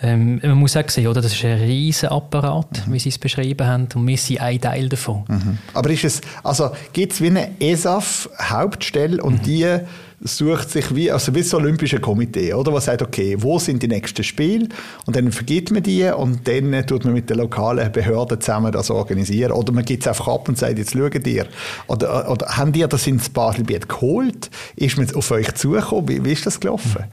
Ähm, 0.02 0.40
man 0.42 0.58
muss 0.58 0.76
auch 0.76 0.88
sehen, 0.88 1.06
oder? 1.08 1.20
das 1.20 1.34
ist 1.34 1.44
ein 1.44 1.58
riesen 1.58 2.08
Apparat, 2.08 2.86
mhm. 2.86 2.92
wie 2.92 2.98
Sie 2.98 3.08
es 3.08 3.18
beschrieben 3.18 3.66
haben, 3.66 3.88
und 3.94 4.06
wir 4.06 4.16
sind 4.16 4.40
ein 4.40 4.60
Teil 4.60 4.88
davon. 4.88 5.24
Mhm. 5.28 5.58
Aber 5.74 5.90
ist 5.90 6.04
es, 6.04 6.20
also 6.42 6.70
gibt 6.92 7.12
es 7.12 7.20
wie 7.20 7.26
eine 7.26 7.60
ESAF-Hauptstelle 7.60 9.22
und 9.22 9.40
mhm. 9.40 9.42
die 9.42 9.78
sucht 10.20 10.70
sich 10.70 10.94
wie, 10.94 11.10
also 11.10 11.34
wie 11.34 11.40
das 11.40 11.54
Olympische 11.54 12.00
Komitee, 12.00 12.52
oder? 12.54 12.72
Was 12.72 12.86
sagt, 12.86 13.02
okay, 13.02 13.36
wo 13.38 13.58
sind 13.58 13.82
die 13.82 13.88
nächsten 13.88 14.24
Spiele? 14.24 14.68
Und 15.06 15.16
dann 15.16 15.30
vergibt 15.32 15.70
man 15.70 15.82
die 15.82 16.04
und 16.04 16.46
dann 16.48 16.86
tut 16.86 17.04
man 17.04 17.14
mit 17.14 17.30
den 17.30 17.38
lokalen 17.38 17.90
Behörden 17.92 18.40
zusammen 18.40 18.72
das 18.72 18.90
organisieren. 18.90 19.52
Oder 19.52 19.72
man 19.72 19.84
gibt 19.84 20.02
es 20.02 20.08
einfach 20.08 20.28
ab 20.28 20.48
und 20.48 20.58
sagt, 20.58 20.78
jetzt 20.78 20.92
schaut 20.92 21.26
ihr. 21.26 21.46
Oder, 21.86 22.30
oder 22.30 22.46
haben 22.56 22.72
die 22.72 22.86
das 22.88 23.06
ins 23.06 23.28
Baselbiet 23.28 23.88
geholt? 23.88 24.50
Ist 24.76 24.96
man 24.96 25.12
auf 25.14 25.30
euch 25.30 25.52
zugekommen? 25.54 26.08
Wie, 26.08 26.24
wie 26.24 26.32
ist 26.32 26.46
das 26.46 26.58
gelaufen? 26.58 27.04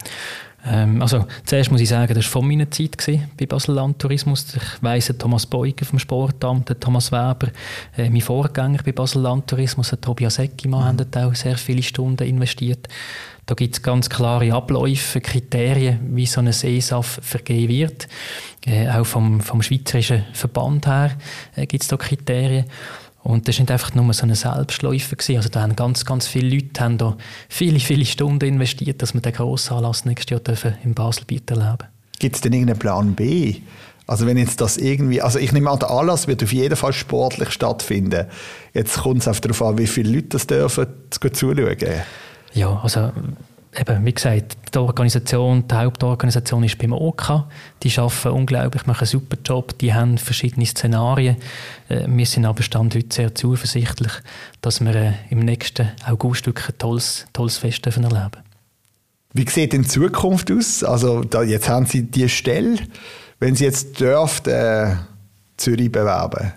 Ähm, 0.66 1.02
also 1.02 1.26
zuerst 1.46 1.72
muss 1.72 1.82
ich 1.82 1.90
sagen, 1.90 2.14
das 2.14 2.26
war 2.26 2.32
vor 2.32 2.44
meiner 2.44 2.70
Zeit 2.72 2.98
gewesen, 2.98 3.30
bei 3.38 3.46
Basel 3.46 3.76
Land 3.76 4.00
Tourismus. 4.00 4.56
Ich 4.56 4.84
weiss, 4.84 5.14
Thomas 5.18 5.46
Beuger 5.46 5.86
vom 5.86 6.00
Sportamt, 6.00 6.76
Thomas 6.80 7.12
Weber, 7.12 7.50
äh, 7.98 8.10
mein 8.10 8.22
Vorgänger 8.22 8.80
bei 8.84 8.92
Basel 8.92 9.22
Land 9.22 9.48
Tourismus, 9.48 9.94
Tobias 10.02 10.40
Eckimann, 10.40 10.96
mhm. 10.96 11.00
haben 11.00 11.26
auch 11.26 11.36
sehr 11.36 11.58
viele 11.58 11.84
Stunden 11.84 12.28
investiert. 12.28 12.88
Da 13.46 13.54
gibt 13.54 13.76
es 13.76 13.84
ganz 13.84 14.10
klare 14.10 14.52
Abläufe, 14.54 15.22
Kriterien, 15.22 16.00
wie 16.16 16.26
so 16.26 16.40
eine 16.40 16.52
CESAF 16.52 17.20
vergeben 17.22 17.70
wird. 17.72 18.08
Äh, 18.66 18.90
auch 18.90 19.06
vom, 19.06 19.42
vom 19.42 19.62
Schweizerischen 19.62 20.24
Verband 20.34 20.88
her 20.88 21.12
äh, 21.56 21.68
gibt 21.68 21.84
es 21.84 21.90
da 21.90 21.98
Kriterien. 21.98 22.66
Und 23.26 23.48
das 23.48 23.58
war 23.58 23.64
nicht 23.64 23.72
einfach 23.72 23.96
nur 23.96 24.14
so 24.14 24.22
eine 24.22 24.36
Selbstläufe. 24.36 25.16
Gewesen. 25.16 25.38
Also 25.38 25.50
da 25.50 25.64
haben 25.64 25.76
ganz, 25.76 26.06
ganz 26.06 26.28
viele 26.28 26.56
Leute 26.56 26.80
haben 26.80 27.00
da 27.00 27.18
viele, 27.50 27.80
viele 27.80 28.06
Stunden 28.06 28.48
investiert, 28.48 29.02
dass 29.02 29.16
wir 29.16 29.22
den 29.22 29.34
grossen 29.34 29.74
Anlass 29.74 30.06
nächstes 30.06 30.30
Jahr 30.30 30.40
dürfen 30.42 30.76
im 30.84 30.94
Baselbiet 30.94 31.50
erleben 31.50 31.88
Gibt 32.20 32.36
es 32.36 32.42
denn 32.42 32.54
irgendeinen 32.54 32.78
Plan 32.78 33.16
B? 33.16 33.56
Also 34.06 34.28
wenn 34.28 34.38
jetzt 34.38 34.62
das 34.62 34.78
irgendwie, 34.78 35.24
also 35.24 35.40
ich 35.40 35.52
nehme 35.52 35.72
an, 35.72 35.80
der 35.80 35.90
Anlass 35.90 36.28
wird 36.28 36.44
auf 36.44 36.54
jeden 36.54 36.76
Fall 36.76 36.94
sportlich 36.94 37.50
stattfinden. 37.50 38.28
Jetzt 38.76 39.00
kommt 39.00 39.26
es 39.26 39.42
darauf 39.42 39.62
an, 39.64 39.80
wie 39.80 39.88
viele 39.88 40.12
Leute 40.12 40.28
das 40.30 40.46
dürfen 40.46 40.86
zuschauen. 41.10 41.76
Ja, 42.54 42.80
also 42.84 43.12
eben, 43.80 44.06
wie 44.06 44.14
gesagt, 44.14 44.58
die 44.74 44.78
Organisation, 44.78 45.68
die 45.68 45.76
Hauptorganisation 45.76 46.64
ist 46.64 46.78
beim 46.78 46.94
OK. 46.94 47.44
Die 47.84 47.98
arbeiten 47.98 48.30
unglaublich, 48.30 48.86
machen 48.86 49.02
einen 49.02 49.08
super 49.08 49.38
Job, 49.44 49.78
die 49.80 49.94
haben 49.94 50.18
verschiedene 50.18 50.66
Szenarien. 50.66 51.38
Äh, 51.90 52.06
wir 52.08 52.26
sind 52.26 52.46
aber 52.46 52.64
Stand 52.64 52.96
heute 52.96 53.14
sehr 53.14 53.36
zuversichtlich, 53.36 54.12
dass 54.62 54.82
wir 54.82 54.96
äh, 54.96 55.14
im 55.30 55.40
nächsten 55.40 55.92
August 56.06 56.46
wirklich 56.46 56.70
ein 56.70 56.78
tolles, 56.78 57.26
tolles 57.34 57.58
Fest 57.58 57.86
erleben 57.86 58.10
dürfen. 58.10 58.44
Wie 59.34 59.50
sieht 59.50 59.74
in 59.74 59.84
Zukunft 59.84 60.52
aus? 60.52 60.84
Also 60.84 61.24
da, 61.24 61.44
jetzt 61.44 61.68
haben 61.68 61.86
Sie 61.86 62.04
die 62.04 62.30
Stelle, 62.30 62.78
wenn 63.40 63.56
Sie 63.56 63.66
jetzt 63.66 64.00
dürft, 64.00 64.48
äh, 64.48 64.96
Zürich 65.58 65.92
bewerben. 65.92 66.54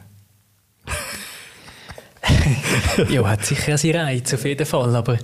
ja, 3.09 3.29
hat 3.29 3.45
sicher 3.45 3.79
seinen 3.79 3.97
Reiz 3.97 4.33
auf 4.35 4.45
jeden 4.45 4.67
Fall, 4.67 4.95
aber 4.95 5.19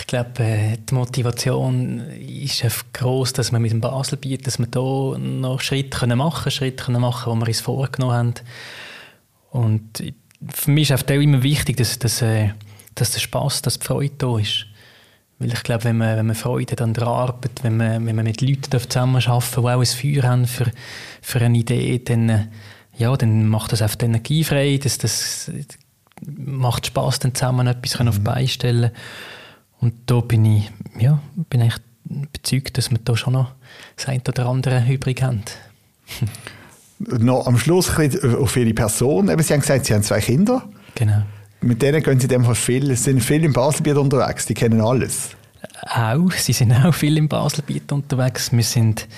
ich 0.00 0.06
glaube, 0.06 0.42
äh, 0.42 0.76
die 0.78 0.94
Motivation 0.94 2.00
ist 2.10 2.62
groß, 2.92 3.32
dass 3.32 3.52
wir 3.52 3.58
mit 3.58 3.72
dem 3.72 3.80
Basel 3.80 4.18
bieten, 4.18 4.44
dass 4.44 4.58
wir 4.58 4.66
da 4.66 5.18
noch 5.18 5.60
Schritte 5.60 6.06
machen 6.06 6.42
können, 6.42 6.50
Schritte 6.50 6.84
können 6.84 7.00
machen, 7.00 7.32
die 7.32 7.40
wir 7.40 7.48
uns 7.48 7.60
vorgenommen 7.60 8.14
haben. 8.14 8.34
Und 9.50 10.14
für 10.48 10.70
mich 10.70 10.90
ist 10.90 11.04
auch 11.04 11.14
immer 11.14 11.42
wichtig, 11.42 11.76
dass, 11.76 11.98
dass, 11.98 12.22
äh, 12.22 12.50
dass 12.94 13.12
der 13.12 13.20
Spaß, 13.20 13.62
dass 13.62 13.78
die 13.78 13.86
Freude 13.86 14.14
da 14.18 14.38
ist. 14.38 14.66
Weil 15.38 15.52
ich 15.52 15.62
glaube, 15.62 15.84
wenn 15.84 15.98
man, 15.98 16.16
wenn 16.16 16.26
man 16.26 16.34
Freude 16.34 16.72
hat 16.72 16.82
an 16.82 16.94
der 16.94 17.06
Arbeit, 17.06 17.62
wenn 17.62 17.76
man, 17.76 18.06
wenn 18.06 18.16
man 18.16 18.24
mit 18.24 18.40
Leuten 18.40 18.70
zusammenarbeiten 18.70 19.52
die 19.54 19.58
auch 19.58 19.80
ein 19.80 19.86
Feuer 19.86 20.22
haben 20.24 20.46
für, 20.46 20.70
für 21.22 21.40
eine 21.40 21.58
Idee, 21.58 22.00
dann, 22.04 22.28
äh, 22.28 22.46
ja, 22.96 23.16
dann 23.16 23.46
macht 23.48 23.72
das 23.72 23.82
einfach 23.82 23.96
die 23.96 24.06
Energie 24.06 24.42
frei, 24.42 24.78
das, 24.82 24.98
das 24.98 25.50
macht 26.26 26.86
Spaß, 26.86 27.20
dann 27.20 27.34
zusammen 27.34 27.68
etwas 27.68 27.98
mhm. 27.98 28.08
auf 28.08 28.16
die 28.16 28.22
Beine 28.22 28.48
stellen 28.48 28.90
und 29.80 29.94
da 30.06 30.20
bin 30.20 30.44
ich, 30.44 30.70
ja, 30.98 31.20
bin 31.50 31.60
ich 31.60 31.74
überzeugt, 32.04 32.78
dass 32.78 32.90
wir 32.90 32.98
da 33.04 33.16
schon 33.16 33.34
noch 33.34 33.52
das 33.96 34.06
eine 34.06 34.22
oder 34.28 34.46
andere 34.46 34.84
übrig 34.88 35.22
haben. 35.22 35.42
noch 36.98 37.46
am 37.46 37.58
Schluss 37.58 37.90
auf 37.90 38.56
Ihre 38.56 38.74
Person. 38.74 39.28
Eben, 39.28 39.42
Sie 39.42 39.52
haben 39.52 39.60
gesagt, 39.60 39.86
Sie 39.86 39.94
haben 39.94 40.02
zwei 40.02 40.20
Kinder. 40.20 40.68
Genau. 40.94 41.22
Mit 41.60 41.82
denen 41.82 42.02
gehen 42.02 42.20
Sie 42.20 42.28
dem 42.28 42.44
Fall 42.44 42.54
viel, 42.54 42.94
sind 42.96 43.22
viel 43.22 43.44
im 43.44 43.52
Baselbiet 43.52 43.96
unterwegs, 43.96 44.46
die 44.46 44.54
kennen 44.54 44.80
alles. 44.80 45.30
Auch, 45.82 46.30
sie 46.32 46.52
sind 46.52 46.72
auch 46.72 46.94
viel 46.94 47.16
im 47.16 47.28
Baselbiet 47.28 47.90
unterwegs. 47.92 48.52
Wir 48.52 48.62
sind, 48.62 49.08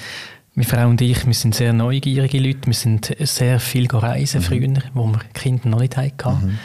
meine 0.55 0.67
Frau 0.67 0.89
und 0.89 1.01
ich, 1.01 1.27
wir 1.27 1.35
sind 1.35 1.55
sehr 1.55 1.73
neugierige 1.73 2.39
Leute. 2.39 2.67
Wir 2.67 2.75
sind 2.75 3.15
sehr 3.21 3.61
viel 3.61 3.87
reisen 3.89 4.41
mhm. 4.41 4.45
früher, 4.45 4.83
wo 4.95 5.07
wir 5.07 5.21
Kinder 5.35 5.69
noch 5.69 5.81
nicht 5.81 5.97
hatten. 5.97 6.59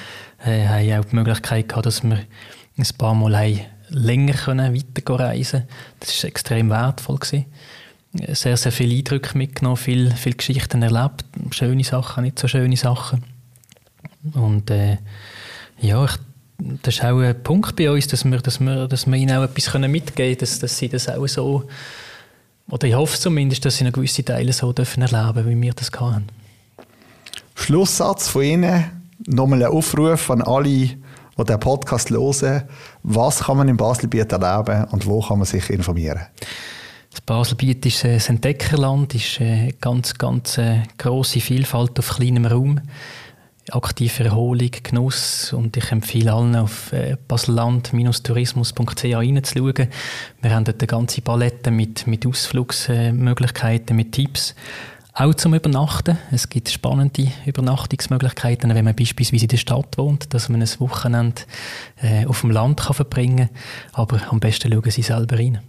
Mhm. 0.44 0.50
Äh, 0.50 0.68
haben 0.68 1.00
auch 1.00 1.06
die 1.10 1.16
Möglichkeit 1.16 1.70
gehabt, 1.70 1.86
dass 1.86 2.04
wir 2.04 2.20
ein 2.78 2.88
paar 2.98 3.16
Mal 3.16 3.36
länger 3.90 4.34
können 4.34 4.74
weiter 4.74 5.20
reisen 5.20 5.64
Das 6.00 6.24
war 6.24 6.30
extrem 6.30 6.70
wertvoll. 6.70 7.18
Gewesen. 7.18 7.46
Sehr, 8.30 8.56
sehr 8.56 8.72
viele 8.72 8.96
Eindrücke 8.96 9.38
mitgenommen, 9.38 9.78
viele, 9.78 10.12
viele 10.12 10.36
Geschichten 10.36 10.82
erlebt, 10.82 11.26
schöne 11.52 11.84
Sachen, 11.84 12.24
nicht 12.24 12.40
so 12.40 12.48
schöne 12.48 12.78
Sachen. 12.78 13.24
Und 14.34 14.72
äh, 14.72 14.98
ja, 15.80 16.06
ich, 16.06 16.12
das 16.58 16.96
ist 16.96 17.04
auch 17.04 17.20
ein 17.20 17.44
Punkt 17.44 17.76
bei 17.76 17.92
uns, 17.92 18.08
dass 18.08 18.24
wir, 18.24 18.38
dass 18.38 18.62
wir, 18.62 18.88
dass 18.88 19.06
wir 19.06 19.16
ihnen 19.16 19.38
auch 19.38 19.44
etwas 19.44 19.74
mitgeben 19.74 20.16
können, 20.16 20.38
dass, 20.38 20.60
dass 20.60 20.78
sie 20.78 20.88
das 20.88 21.10
auch 21.10 21.28
so, 21.28 21.66
oder 22.70 22.88
ich 22.88 22.96
hoffe 22.96 23.20
zumindest, 23.20 23.66
dass 23.66 23.78
sie 23.78 23.84
eine 23.84 23.92
gewisse 23.92 24.24
Teile 24.24 24.54
so 24.54 24.72
dürfen 24.72 25.04
erleben, 25.04 25.50
wie 25.50 25.62
wir 25.62 25.74
das 25.74 25.92
hatten. 25.92 26.28
Schlusssatz 27.54 28.30
von 28.30 28.44
Ihnen, 28.44 28.86
nochmal 29.28 29.64
ein 29.64 29.72
Aufruf 29.72 30.30
an 30.30 30.42
alle 30.42 30.98
die 31.38 31.44
den 31.44 31.60
Podcast 31.60 32.10
hören, 32.10 32.64
was 33.04 33.44
kann 33.44 33.58
man 33.58 33.68
im 33.68 33.78
Baselbiet 33.78 34.32
erleben 34.32 34.86
und 34.92 35.06
wo 35.06 35.22
kann 35.22 35.40
man 35.40 35.46
sich 35.46 35.70
informieren? 35.70 36.22
Das 37.12 37.22
Baselbiet 37.22 37.86
ist 37.86 38.04
ein 38.04 38.22
Entdeckerland, 38.28 39.16
ist 39.16 39.40
eine 39.40 39.74
ganz, 39.80 40.16
ganz 40.16 40.58
äh, 40.58 40.84
grosse 40.98 41.40
Vielfalt 41.40 41.98
auf 41.98 42.18
kleinem 42.18 42.46
Raum. 42.46 42.82
Aktive 43.72 44.26
Erholung, 44.26 44.70
Genuss 44.84 45.52
und 45.52 45.76
ich 45.76 45.92
empfehle 45.92 46.34
allen 46.34 46.56
auf 46.56 46.94
äh, 46.94 47.18
baselland-tourismus.ch 47.28 49.06
reinzuschauen. 49.06 49.88
Wir 50.42 50.52
haben 50.54 50.66
dort 50.66 50.82
eine 50.82 50.88
ganze 50.88 51.22
Palette 51.22 51.72
mit, 51.72 52.06
mit 52.06 52.28
Ausflugsmöglichkeiten, 52.28 53.96
mit 53.96 54.12
Tipps 54.12 54.54
auch 55.16 55.34
zum 55.34 55.54
Übernachten. 55.54 56.18
Es 56.32 56.50
gibt 56.50 56.70
spannende 56.70 57.32
Übernachtungsmöglichkeiten, 57.46 58.76
wenn 58.76 58.86
man 58.86 58.96
beispielsweise 58.96 59.46
in 59.46 59.50
der 59.50 59.58
Stadt 59.58 59.98
wohnt, 59.98 60.34
dass 60.34 60.50
man 60.50 60.62
ein 60.62 60.70
Wochenende 60.80 61.42
äh, 62.02 62.26
auf 62.26 62.42
dem 62.42 62.52
Land 62.52 62.82
kann 62.82 62.94
verbringen 62.94 63.50
kann. 63.50 63.50
Aber 63.94 64.22
am 64.30 64.40
besten 64.40 64.72
schauen 64.72 64.92
Sie 64.92 65.02
selber 65.02 65.40
rein. 65.40 65.60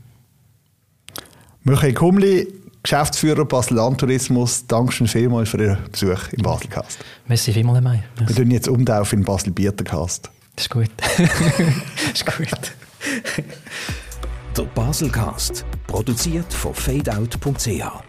Michael 1.62 1.94
Kumli, 1.94 2.48
Geschäftsführer 2.82 3.44
Basel 3.44 3.76
Landtourismus, 3.76 4.66
danke 4.66 4.92
schön 4.92 5.06
vielmals 5.06 5.48
für 5.48 5.62
Ihren 5.62 5.78
Besuch 5.90 6.32
im 6.32 6.42
Baselcast. 6.42 6.98
Merci 7.26 7.52
vielmals, 7.52 7.82
Mai. 7.82 8.02
Wir 8.18 8.34
tun 8.34 8.50
jetzt 8.50 8.68
umtaufen 8.68 9.20
in 9.20 9.24
Basel 9.24 9.52
Biertercast. 9.52 10.30
Das 10.56 10.64
ist 10.64 10.70
gut. 10.70 10.90
das 11.18 12.12
ist 12.14 12.26
gut. 12.26 12.72
Der 14.56 14.62
Baselcast, 14.62 15.64
produziert 15.86 16.52
von 16.52 16.74
fadeout.ch 16.74 18.05